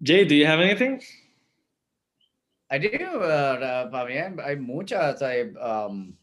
[0.02, 1.00] Jay, do you have anything?
[2.72, 2.88] I do,
[3.22, 5.22] uh, mí hay- hay muchas.
[5.22, 6.18] hay, um,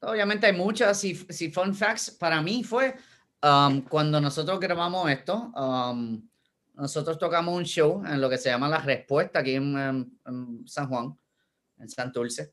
[0.00, 0.98] obviamente hay muchas.
[0.98, 2.96] Si, si fun facts, para mí fue
[3.42, 6.26] um, cuando nosotros grabamos esto, um,
[6.74, 10.66] nosotros tocamos un show en lo que se llama La Respuesta aquí en, en- en
[10.66, 11.16] San Juan,
[11.78, 12.52] en Santurce.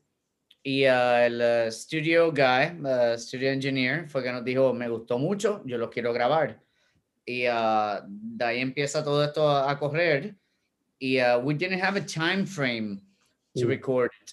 [0.62, 5.18] Y uh, el uh, studio guy, uh, studio engineer, fue que nos dijo, me gustó
[5.18, 6.60] mucho, yo lo quiero grabar.
[7.24, 10.34] Y uh, de ahí empieza todo esto a, a correr
[10.98, 13.00] y uh, we didn't have a time frame
[13.54, 14.32] to record it.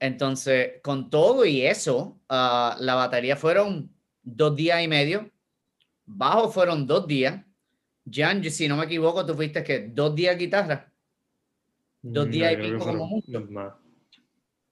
[0.00, 3.90] Entonces, con todo y eso, uh, la batería fueron
[4.22, 5.30] dos días y medio,
[6.06, 7.44] bajo fueron dos días.
[8.10, 10.92] Jan, si no me equivoco, tú fuiste que dos días guitarra.
[12.02, 13.40] Dos Mm, días y que pico como mucho.
[13.50, 13.72] más.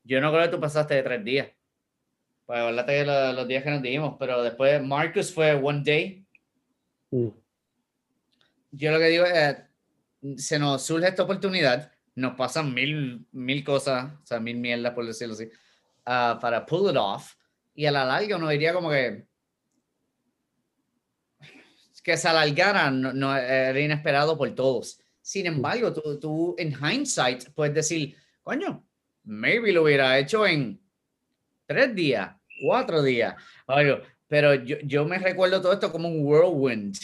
[0.05, 1.49] Yo no creo que tú pasaste de tres días.
[2.45, 6.25] Pues acuérdate de lo- los días que nos dimos, pero después Marcus fue one day.
[7.11, 7.29] Mm,
[8.73, 9.57] Yo lo que digo es,
[10.37, 15.07] se nos surge esta oportunidad, nos pasan mil, mil cosas, o sea, mil mierdas, por
[15.07, 15.49] decirlo así,
[16.07, 17.35] ah, para pull it off.
[17.75, 19.27] Y a la larga uno diría como que
[22.03, 25.01] que se alargara no, no era inesperado por todos.
[25.21, 28.85] Sin embargo, tú, tú en hindsight puedes decir, coño,
[29.25, 30.81] maybe lo hubiera hecho en
[31.67, 32.31] tres días,
[32.65, 33.35] cuatro días.
[34.27, 36.97] Pero yo, yo me recuerdo todo esto como un whirlwind.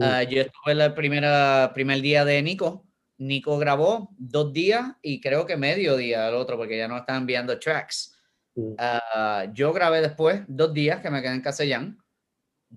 [0.00, 2.86] Ah, yo estuve el primera, primer día de Nico.
[3.16, 7.18] Nico grabó dos días y creo que medio día el otro, porque ya no están
[7.18, 8.16] enviando tracks.
[8.78, 11.94] Ah, yo grabé después dos días que me quedé en de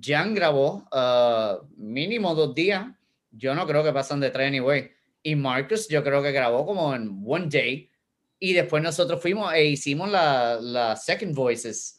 [0.02, 0.34] Jan.
[0.34, 2.88] Grabó ah, mínimo dos días.
[3.32, 4.92] Yo no creo que pasan de tres anyway.
[5.24, 7.90] Y Marcus yo creo que grabó como en one day.
[8.40, 11.98] Y después nosotros fuimos e hicimos la, la second voices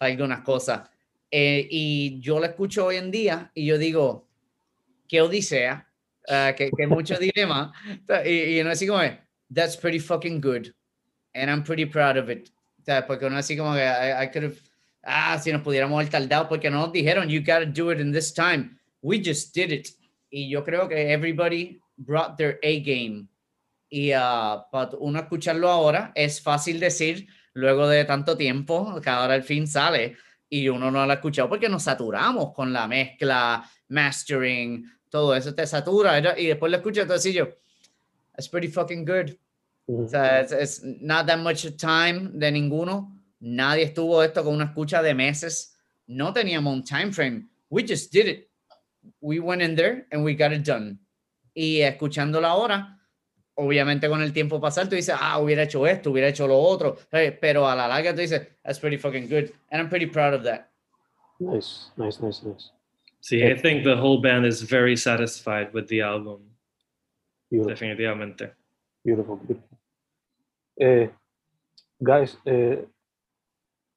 [0.00, 0.88] algunas cosas.
[1.30, 4.28] Eh, y yo lo escucho hoy en día y yo digo,
[5.06, 5.88] qué odisea,
[6.28, 7.72] ah, que, que mucho dilema.
[8.24, 9.00] Y, y uno así como,
[9.54, 10.68] that's pretty fucking good.
[11.34, 12.50] And I'm pretty proud of it.
[12.80, 14.58] O sea, porque uno así como que I, I could have,
[15.02, 18.12] ah, si nos pudiéramos haber tardado, porque no nos dijeron, you gotta do it in
[18.12, 18.78] this time.
[19.02, 19.88] We just did it.
[20.30, 23.26] Y yo creo que everybody brought their A game.
[23.88, 29.34] Y ah, para uno escucharlo ahora, es fácil decir, luego de tanto tiempo, que ahora
[29.34, 30.16] al fin sale,
[30.48, 35.54] y uno no lo ha escuchado porque nos saturamos con la mezcla, mastering, todo eso
[35.54, 36.36] te satura, ¿verdad?
[36.36, 37.48] y después lo escucho entonces yo,
[38.36, 39.36] it's pretty fucking good.
[39.86, 40.04] mm.
[40.04, 43.19] O sea, es, es not that much time de ninguno.
[43.40, 45.76] Nadie estuvo esto con una escucha de meses.
[46.06, 47.48] No teníamos un time frame.
[47.70, 48.50] We just did it.
[49.20, 50.98] We went in there and we got it done.
[51.54, 52.98] Y escuchándolo ahora,
[53.54, 56.96] obviamente con el tiempo pasar, tú dices, ah, hubiera hecho esto, hubiera hecho lo otro.
[57.10, 59.50] Pero a la larga tú dices, that's pretty fucking good.
[59.70, 60.70] And I'm pretty proud of that.
[61.38, 62.70] Nice, nice, nice, nice.
[63.20, 66.40] Sí, I think the whole band is very satisfied with the album.
[67.50, 67.70] Beautiful.
[67.70, 68.52] Definitivamente.
[69.04, 69.78] Beautiful, beautiful.
[70.80, 71.08] Eh,
[72.02, 72.78] guys, eh,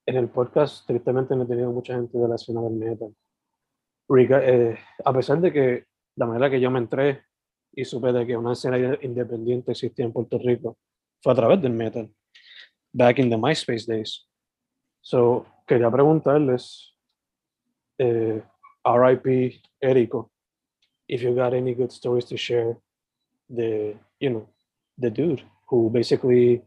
[0.06, 3.16] en el podcast tristemente no he tenido mucha gente de la escena del metal.
[4.10, 5.86] Rica- eh, a pesar de que
[6.16, 7.24] la manera que yo me entré
[7.74, 10.78] y supe de que una escena independiente existía en Puerto Rico
[11.22, 12.14] fue a través del metal,
[12.92, 14.28] back in the MySpace days.
[15.02, 16.96] So, quería preguntarles,
[17.98, 18.44] eh,
[18.84, 20.32] RIP Erico,
[21.08, 22.78] if you got any good stories to share,
[23.50, 24.48] the, you know,
[24.98, 26.62] the dude who basically,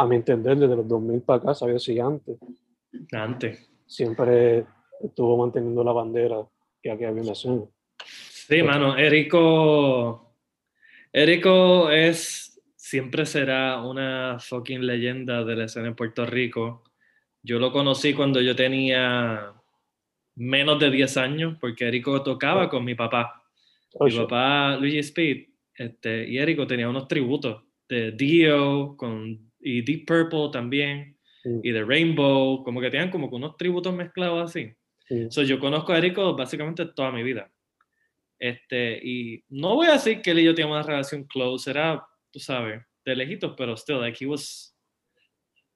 [0.00, 2.38] a mi entender, desde los 2000 para acá, sabía si antes,
[3.12, 3.70] Antes.
[3.86, 4.64] siempre
[5.00, 6.36] estuvo manteniendo la bandera
[6.82, 7.64] que aquí había escena.
[8.04, 10.36] Sí, mano, Erico.
[11.12, 12.46] Erico es.
[12.76, 16.82] Siempre será una fucking leyenda de la escena en Puerto Rico.
[17.42, 19.52] Yo lo conocí cuando yo tenía
[20.34, 23.44] menos de 10 años, porque Erico tocaba con mi papá.
[23.94, 29.82] Oh, mi papá, Luigi Speed, este, y Erico tenía unos tributos de Dio con y
[29.82, 31.60] Deep Purple también, Mm.
[31.62, 34.74] y The Rainbow, como que tenían como que unos tributos mezclados así.
[35.08, 35.30] Mm.
[35.30, 37.50] So, yo conozco a Erico básicamente toda mi vida.
[38.38, 42.02] Este, y no voy a decir que él y yo teníamos una relación close, era,
[42.30, 44.74] tú sabes, de lejitos, pero still, like he was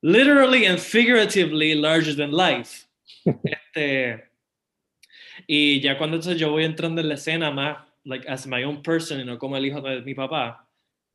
[0.02, 2.86] literally and figuratively larger than life.
[3.44, 4.24] este,
[5.46, 8.82] y ya cuando entonces yo voy entrando en la escena más, like as my own
[8.82, 10.60] person y no como el hijo de mi papá,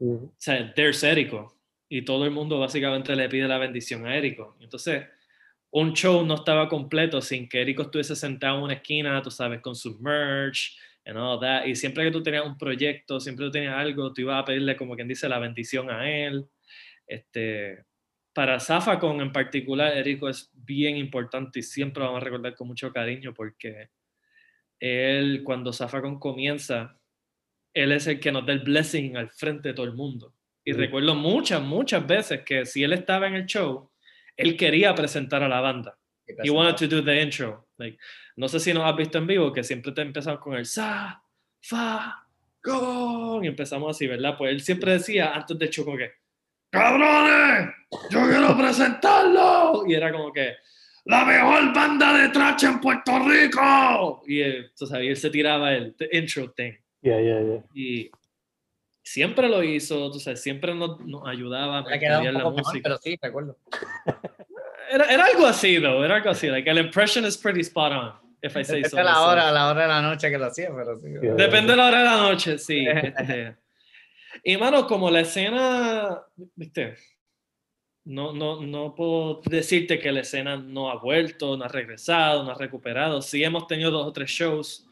[0.01, 0.13] Mm.
[0.25, 1.53] o sea, there's Érico.
[1.89, 4.55] Y todo el mundo básicamente le pide la bendición a Érico.
[4.61, 5.07] Entonces,
[5.71, 9.59] un show no estaba completo sin que Érico estuviese sentado en una esquina, tú sabes,
[9.61, 11.65] con su merch and all that.
[11.65, 14.75] Y siempre que tú tenías un proyecto, siempre tú tenías algo, tú ibas a pedirle,
[14.75, 16.47] como quien dice, la bendición a él.
[17.07, 17.85] Este,
[18.33, 22.67] para Zafacon en particular, Érico es bien importante y siempre lo vamos a recordar con
[22.67, 23.89] mucho cariño porque
[24.79, 26.99] él, cuando Zafacon comienza,
[27.73, 30.33] él es el que nos da el blessing al frente de todo el mundo.
[30.63, 33.89] Y recuerdo muchas, muchas veces que si él estaba en el show,
[34.37, 35.97] él quería presentar a la banda.
[36.43, 37.67] He wanted to do the intro.
[37.77, 37.97] Like,
[38.35, 41.21] no sé si nos has visto en vivo, que siempre te empezamos con el sa,
[41.61, 42.25] fa,
[42.63, 44.35] go, y empezamos así, ¿verdad?
[44.37, 46.11] Pues él siempre decía antes del show como que,
[46.69, 47.73] ¡cabrones!
[48.11, 49.83] ¡Yo quiero presentarlo!
[49.87, 50.55] Y era como que,
[51.05, 54.23] ¡la mejor banda de trash en Puerto Rico!
[54.27, 56.73] Y él, tú sabes, y él se tiraba el the intro thing.
[57.01, 57.63] Yeah, yeah, yeah.
[57.73, 58.11] Y
[59.09, 62.81] siempre lo hizo, tú sabes, siempre nos, nos ayudaba a mercadear la música.
[62.83, 63.57] pero sí, recuerdo.
[64.91, 66.47] Era, era algo así, though, era algo así.
[66.47, 68.11] Like, el impression is pretty spot on,
[68.41, 68.97] if I say Depende so.
[68.97, 71.09] de la hora, la hora de la noche que lo hacía, pero sí.
[71.21, 71.35] Yeah.
[71.35, 72.87] Depende de la hora de la noche, sí.
[72.87, 73.55] este.
[74.43, 76.19] Y, mano, como la escena,
[76.55, 76.95] viste,
[78.05, 82.49] no, no, no puedo decirte que la escena no ha vuelto, no ha regresado, no
[82.49, 83.21] ha recuperado.
[83.21, 84.88] Sí hemos tenido dos o tres shows,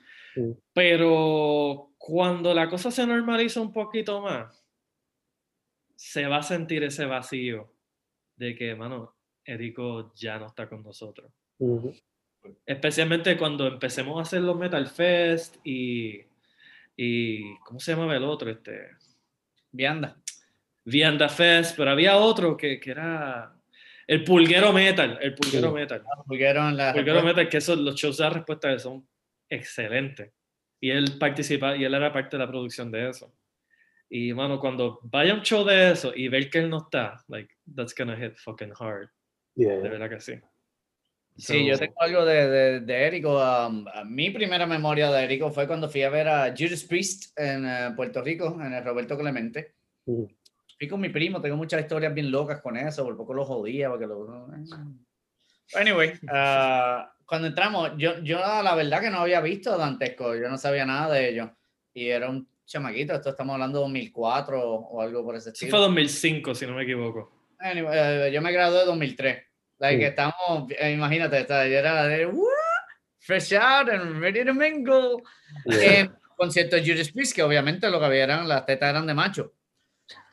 [0.73, 4.63] Pero cuando la cosa se normaliza un poquito más,
[5.95, 7.71] se va a sentir ese vacío
[8.35, 11.31] de que, mano, Erico ya no está con nosotros.
[11.59, 11.91] Mhm.
[12.65, 16.21] Especialmente cuando empecemos a hacer los Metal Fest y,
[16.95, 18.49] y ¿cómo se llamaba el otro?
[18.49, 18.89] Este,
[19.71, 20.17] Vianda.
[20.85, 23.53] Vianda Fest, pero había otro que, que era
[24.05, 25.73] el Pulguero Metal, el Pulguero Sí.
[25.73, 26.03] Metal.
[26.25, 29.05] Pulguero la Pulguero Metal, que esos, los shows de la respuesta son
[29.49, 30.31] excelentes.
[30.79, 33.33] Y él participa, y él era parte de la producción de eso.
[34.09, 37.23] Y, mano, cuando vaya a un show de eso y ver que él no está,
[37.27, 39.09] like, that's gonna hit fucking hard.
[39.55, 40.33] Yeah, De verdad que sí.
[41.35, 43.37] Sí, yo So- tengo algo de, de, de Érico.
[43.67, 47.65] um, mi primera memoria de Érico fue cuando fui a ver a Judas Priest en
[47.65, 49.75] eh, Puerto Rico, en el Roberto Clemente.
[50.05, 50.27] Mhm.
[50.79, 53.89] Fui con mi primo, tengo muchas historias bien locas con eso, por poco lo jodía,
[53.89, 54.47] porque lo...
[55.73, 60.49] Anyway, ah, cuando entramos, yo, yo la verdad que no había visto a Dantesco, yo
[60.49, 61.49] no sabía nada de ellos.
[61.93, 65.71] Y era un chamaquito, esto estamos hablando de 2004 o algo por ese Sí estilo.
[65.71, 67.31] fue 2005, si no me equivoco.
[67.59, 67.97] Anyway,
[68.27, 69.43] eh, yo me gradué en 2003.
[69.79, 70.05] Like, Sí.
[70.07, 72.47] estamos, eh, imagínate, está- yo era de "What?
[73.19, 75.17] fresh out and ready to mingle.
[75.65, 75.99] Yeah.
[75.99, 79.13] En concierto de Judas Priest, que obviamente lo que había eran las tetas eran de
[79.13, 79.53] macho.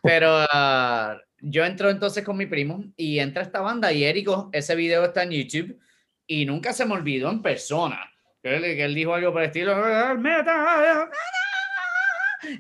[0.03, 4.75] Pero ah, yo entro entonces con mi primo y entra esta banda y Érico, ese
[4.77, 5.81] video está en YouTube
[6.27, 8.11] y nunca se me olvidó en persona.
[8.43, 11.09] Que él, que él dijo algo por el estilo, "Ah, "Metal".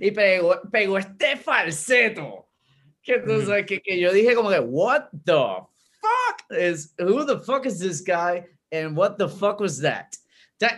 [0.01, 2.49] y pegó, pegó este falseto.
[3.03, 5.32] Que, sabes, que, que yo dije como que, what the
[6.01, 10.07] fuck is, who the fuck is this guy and what the fuck was that?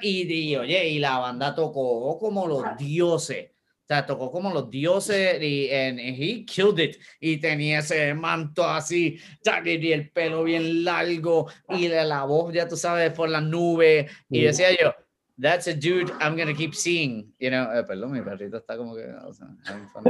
[0.03, 3.51] Y, y, oye, y la banda tocó como los dioses.
[3.87, 6.97] O sea, tocó como los dioses y and he killed it.
[7.21, 9.17] Y tenía ese manto así,
[9.65, 14.11] y el pelo bien largo y la, la voz, ya tú sabes, por las nubes.
[14.29, 14.93] Y decía yo,
[15.41, 17.33] that's a dude I'm gonna keep seeing.
[17.39, 19.47] You know, eh, perdón, mi perrito está como que, o sea,
[19.93, 20.05] fun.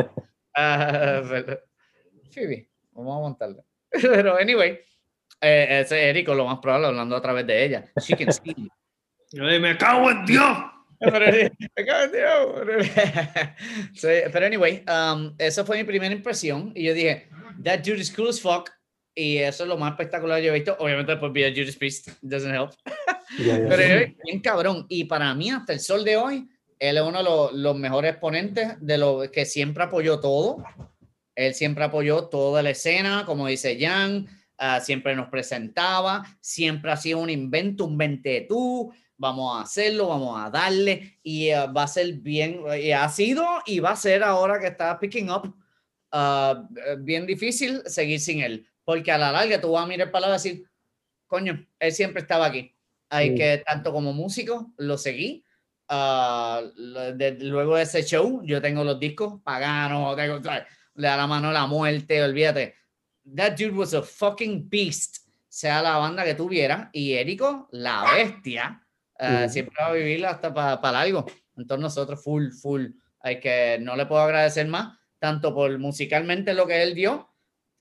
[0.54, 1.58] Ah, perdón.
[2.30, 3.62] Phoebe, vamos a montarle.
[3.90, 4.78] Pero anyway,
[5.42, 7.84] eh, ese es Erico, lo más probable, hablando a través de ella.
[8.00, 8.70] She can see.
[9.60, 10.75] Me cago en Dios.
[13.94, 17.28] Sí, pero anyway, um, esa fue mi primera impresión y yo dije,
[17.62, 18.70] that dude is cool as fuck.
[19.14, 20.76] Y eso es lo más espectacular que yo he visto.
[20.78, 22.72] Obviamente después vi a Judas Priest, doesn't help.
[23.38, 23.68] Yeah, yeah.
[23.68, 24.84] Pero es bien cabrón.
[24.90, 26.46] Y para mí, hasta el sol de hoy,
[26.78, 30.62] él es uno de los, los mejores exponentes de lo que siempre apoyó todo.
[31.34, 34.26] Él siempre apoyó toda la escena, como dice Jan,
[34.58, 40.38] ah, siempre nos presentaba, siempre hacía un invento, un vente tú, vamos a hacerlo, vamos
[40.40, 44.22] a darle, y ah, va a ser bien, y ha sido y va a ser
[44.22, 45.54] ahora que está picking up,
[46.12, 46.54] eh,
[46.98, 50.32] bien difícil seguir sin él, porque a la larga tú vas a mirar para y
[50.32, 50.64] decir,
[51.26, 52.72] coño, él siempre estaba aquí.
[53.08, 55.44] Hay que, tanto como músico, lo seguí.
[55.88, 56.62] ah,
[57.14, 60.38] de- luego de ese show, yo tengo los discos paganos, tengo,
[60.94, 62.74] le da la mano a la muerte, olvídate.
[63.34, 65.18] that dude was a fucking beast,
[65.48, 68.85] sea la banda que tuviera, y Érico, la bestia,
[69.18, 69.48] Ujú.
[69.48, 71.26] siempre va a vivir hasta para algo.
[71.56, 72.86] Entonces nosotros, full, full,
[73.20, 77.28] hay que, no le puedo agradecer más, tanto por musicalmente lo que él dio,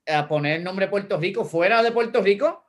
[0.08, 2.64] a poner el nombre Puerto Rico fuera de Puerto Rico,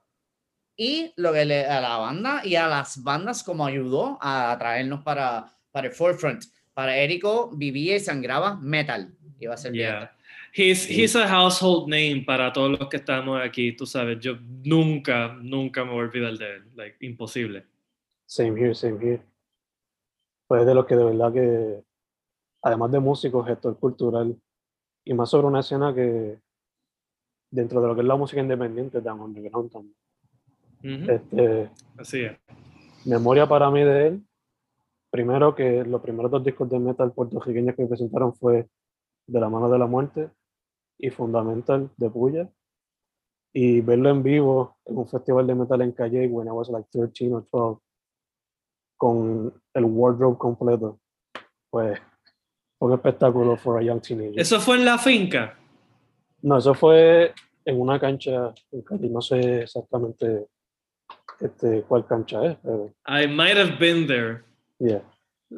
[0.76, 5.02] y lo que le, a la banda y a las bandas como ayudó a traernos
[5.02, 6.44] para, para el forefront.
[6.74, 9.14] Para Érico vivía y sangraba metal.
[9.40, 9.88] Iba a ser bien.
[9.88, 10.12] Yeah.
[10.52, 14.18] He's, he's a household name para todos los que estamos aquí, tú sabes.
[14.20, 16.64] Yo nunca, nunca me voy a olvidar de él.
[16.74, 17.64] Like, imposible.
[18.26, 19.22] Same here, same here.
[20.48, 21.84] Pues de los que de verdad que,
[22.62, 24.40] además de músico, gestor cultural,
[25.04, 26.40] y más sobre una escena que,
[27.50, 29.96] dentro de lo que es la música independiente, de underground también.
[30.84, 32.36] Ujú, Este, Así es.
[33.04, 34.26] memoria para mí de él,
[35.10, 38.68] primero que los primeros dos discos de metal puertorriqueños que presentaron fue
[39.28, 40.30] De la mano de la muerte
[40.98, 42.48] y Fundamental de Puya.
[43.52, 46.86] Y verlo en vivo en un festival de metal en Calle, when I was like
[46.92, 47.80] 13 or 12,
[48.96, 51.00] con el wardrobe completo,
[51.70, 51.98] pues
[52.78, 54.40] un espectáculo for a young teenager.
[54.40, 55.56] Eso fue en la finca.
[56.42, 60.46] No, eso fue en una cancha en no sé exactamente
[61.40, 64.42] este, cuál cancha es, pero I might have been there.
[64.78, 65.02] yeah,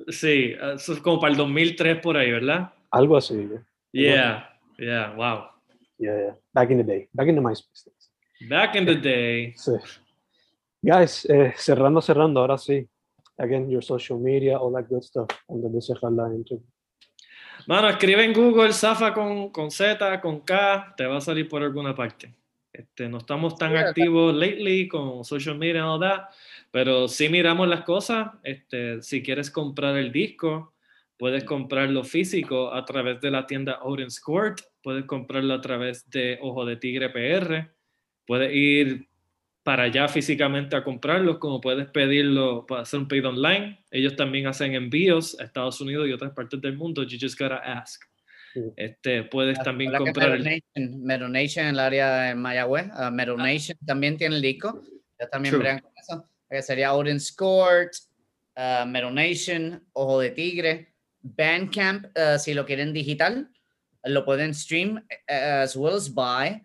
[0.09, 2.73] Sí, eso es como para el 2003 por ahí, ¿verdad?
[2.91, 3.49] algo así.
[3.93, 4.49] yeah.
[4.79, 5.49] Yeah, yeah, wow.
[5.99, 6.37] Yeah, yeah.
[6.53, 7.09] Back in the day.
[7.13, 7.91] Back in the MySpace.
[8.49, 9.55] Back in the day.
[9.57, 9.73] Sí.
[10.81, 12.89] Guys, eh, cerrando, cerrando, ahora sí.
[13.39, 15.29] Again, your social media, all that good stuff.
[15.49, 16.67] De cerrar la interview.
[17.67, 21.63] Mano, escribe en Google Zafa con, con Z, con K, te va a salir por
[21.63, 22.35] alguna parte.
[22.73, 23.89] Este, no estamos tan Yeah.
[23.89, 26.29] activos lately con social media and all that,
[26.71, 28.31] pero sí miramos las cosas.
[28.43, 30.75] Este, si quieres comprar el disco,
[31.19, 36.39] puedes comprarlo físico a través de la tienda Odin's Court, puedes comprarlo a través de
[36.41, 37.71] Ojo de Tigre PR,
[38.27, 39.08] puedes ir
[39.69, 43.79] para allá físicamente a comprarlos, como puedes pedirlo, para hacer un pedido online.
[43.91, 47.03] Ellos también hacen envíos a Estados Unidos y otras partes del mundo.
[47.03, 48.03] You just gotta ask.
[48.55, 48.63] Sí.
[48.77, 52.87] Este, puedes también comprar el, Meronation, Meronation en el área de Mayagüez.
[52.99, 54.83] Uh, Meronation también tiene el disco.
[55.21, 56.27] Ya también con eso.
[56.49, 57.93] Que sería Odin's Court,
[58.57, 63.51] uh, Meronation, Ojo de Tigre, Bandcamp, uh, si lo quieren digital,
[64.05, 66.59] lo pueden stream uh, as well as buy.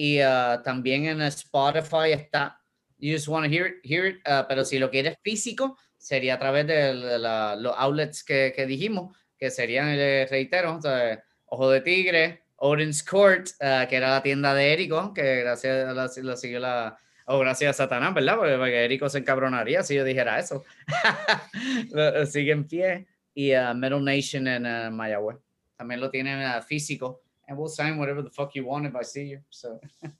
[0.00, 2.60] Y uh, también en Spotify está.
[2.98, 6.34] You just want to hear it, hear it, uh, pero si lo quieres físico, sería
[6.34, 11.20] a través de la- los outlets que, que dijimos, que serían, eh, reitero, o sea,
[11.46, 15.92] Ojo de Tigre, Odin's Court, eh, que era la tienda de Érico, que gracias a
[15.92, 16.96] la, lo siguió la.
[17.26, 18.36] O gracias a Satanás, ¿verdad?
[18.36, 20.64] Porque, porque Érico se encabronaría si yo dijera eso.
[22.30, 23.06] Sigue en pie.
[23.34, 25.38] Y uh, Metal Nation en uh, Mayagüez.
[25.76, 27.22] También lo tienen uh, físico.
[27.48, 29.40] And we'll sign whatever the fuck you want if I see you.
[29.50, 29.80] So.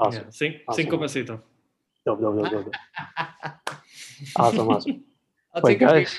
[0.00, 0.24] Awesome.
[0.24, 0.82] Yeah, cin- Awesome.
[0.82, 1.40] cinco pesitos.
[2.06, 2.74] Dope, dope, dope, dope.
[4.36, 5.04] Awesome, awesome.
[5.54, 6.18] I'll take a guys,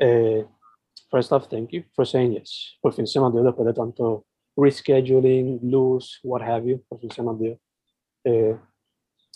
[0.00, 0.44] eh,
[1.10, 2.76] first off, thank you for saying yes.
[2.80, 4.24] Por fin se dio después de tanto
[4.56, 6.84] rescheduling, lose, what have you.
[6.88, 7.58] Por fin se dio.
[8.24, 8.56] Eh,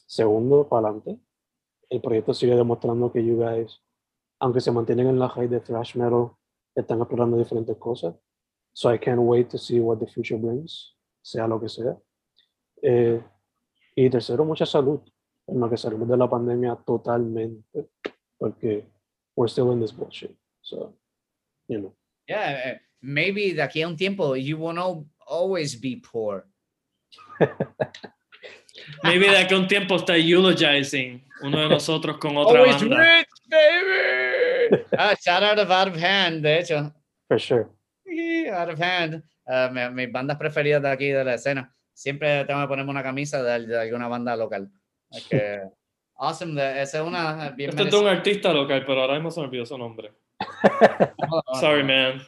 [0.06, 1.18] segundo, para adelante.
[1.90, 3.80] El proyecto sigue demostrando que you guys,
[4.38, 6.30] aunque se mantienen en la high de thrash metal,
[6.76, 8.14] están explorando diferentes cosas.
[8.78, 11.96] So I can't wait to see what the future brings, sea lo que sea.
[12.80, 13.20] Eh,
[13.96, 15.00] y tercero, mucha salud.
[15.48, 17.88] En lo que salimos de la pandemia totalmente.
[18.38, 18.84] Porque
[19.34, 20.30] we're still in this bullshit.
[20.62, 20.94] So,
[21.66, 21.92] you know.
[22.28, 26.46] Yeah, eh, maybe de aquí a un tiempo you won't al- always be poor.
[29.02, 32.96] Maybe de aquí a un tiempo está eulogizing uno de nosotros con otra Always banda.
[32.96, 34.84] rich, baby.
[34.96, 36.92] ah, shout out of Out of Hand, de hecho.
[37.26, 37.68] For sure.
[38.52, 39.22] Out of Hand.
[39.46, 41.74] Ah, mi- mis bandas preferidas de aquí de la escena.
[41.92, 44.70] Siempre tengo que ponerme una camisa de, de alguna banda local.
[45.10, 45.60] Es que,
[46.16, 46.60] awesome.
[46.60, 49.40] de- esa es una bien Este es de un artista local, pero ahora mismo se
[49.40, 50.12] me olvidó su nombre.
[51.60, 52.20] Sorry, man.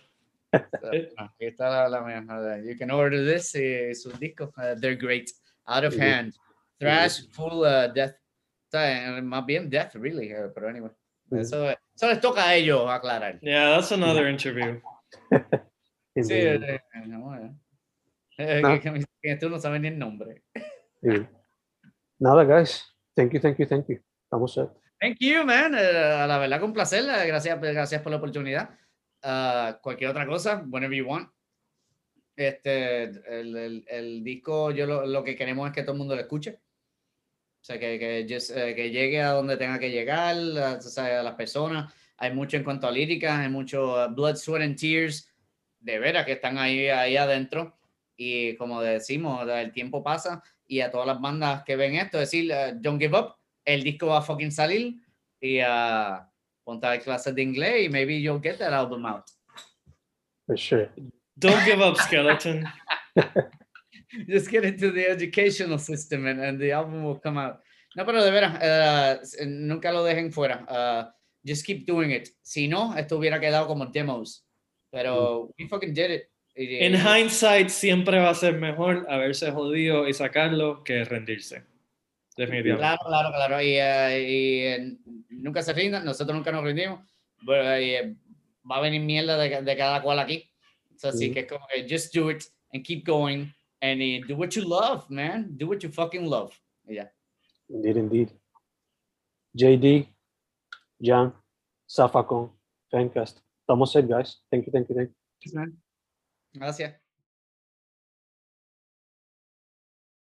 [0.52, 2.24] Aquí está la, la mía.
[2.28, 4.48] Uh, You can order this y sus discos.
[4.56, 5.30] uh, they're great.
[5.66, 5.96] Out of.
[5.96, 6.34] Hand.
[6.78, 8.14] Thrash, full uh, death.
[8.14, 10.32] O sea, eh, más bien death, really.
[10.34, 10.90] uh, pero anyway.
[11.30, 13.38] Eso, eso les toca a ellos aclarar.
[13.42, 14.80] Yeah, that's another interview.
[16.14, 17.50] Sí, eh, no, eh.
[18.38, 18.68] Eh, No.
[18.80, 20.42] que- que, que tú no sabes ni el nombre.
[21.02, 21.26] Sí.
[22.18, 22.84] Nada, guys.
[23.14, 24.00] Thank you, thank you, thank you.
[24.24, 24.68] Estamos set.
[25.00, 25.74] Thank you, man.
[25.74, 27.04] A la verdad, con placer.
[27.04, 28.70] Gracias, gracias por la oportunidad.
[29.22, 31.30] Ah, cualquier otra cosa, whenever you want.
[32.36, 36.14] Este, el, el, el disco, yo lo, lo que queremos es que todo el mundo
[36.14, 36.60] lo escuche.
[37.60, 41.34] O sea, que, que, just, que llegue a donde tenga que llegar, a, a las
[41.34, 41.92] personas.
[42.16, 45.29] Hay mucho en cuanto a líricas, hay mucho uh, blood, sweat and tears,
[45.80, 47.76] de veras que están ahí, ahí adentro.
[48.16, 52.52] y como decimos, el tiempo pasa y a todas las bandas que ven esto, decir,
[52.52, 54.96] uh, don't give up, el disco va a fucking salir
[55.40, 56.20] y uh,
[56.62, 59.24] ponte a clases de inglés y maybe you'll get that album out.
[60.46, 60.90] For sure.
[61.36, 62.66] Don't give up, Skeleton.
[64.28, 67.60] Just get into the educational system and, and the album will come out.
[67.96, 70.64] No, pero de veras, uh, nunca lo dejen fuera.
[70.68, 71.10] Uh,
[71.44, 72.28] just keep doing it.
[72.42, 74.44] Si no, esto hubiera quedado como demos.
[74.90, 76.22] Pero we fucking did it.
[76.54, 81.64] En hindsight, siempre va a ser mejor haberse jodido y sacarlo que rendirse.
[82.36, 82.78] Definitivamente.
[82.80, 83.62] Claro, claro, claro.
[83.62, 84.96] Y, eh, y, eh,
[85.30, 87.00] nunca se rindan, nosotros nunca nos rendimos.
[87.46, 88.16] Pero, eh,
[88.70, 90.50] va a venir mierda de, de cada cual aquí.
[90.96, 91.32] So, Así Sí.
[91.32, 92.42] que es como que just do it
[92.72, 93.46] and keep going
[93.80, 95.56] and do what you love, man.
[95.56, 96.52] Do what you fucking love.
[96.86, 97.10] Y ya.
[97.68, 98.28] Indeed, indeed.
[99.54, 100.08] JD,
[101.00, 101.32] Jan,
[101.88, 102.52] Zafacon,
[102.90, 103.38] Fancast.
[103.70, 104.42] Estamos set, guys.
[104.50, 105.10] Thank you, thank you, thank
[105.44, 105.78] you.
[106.52, 106.99] Gracias.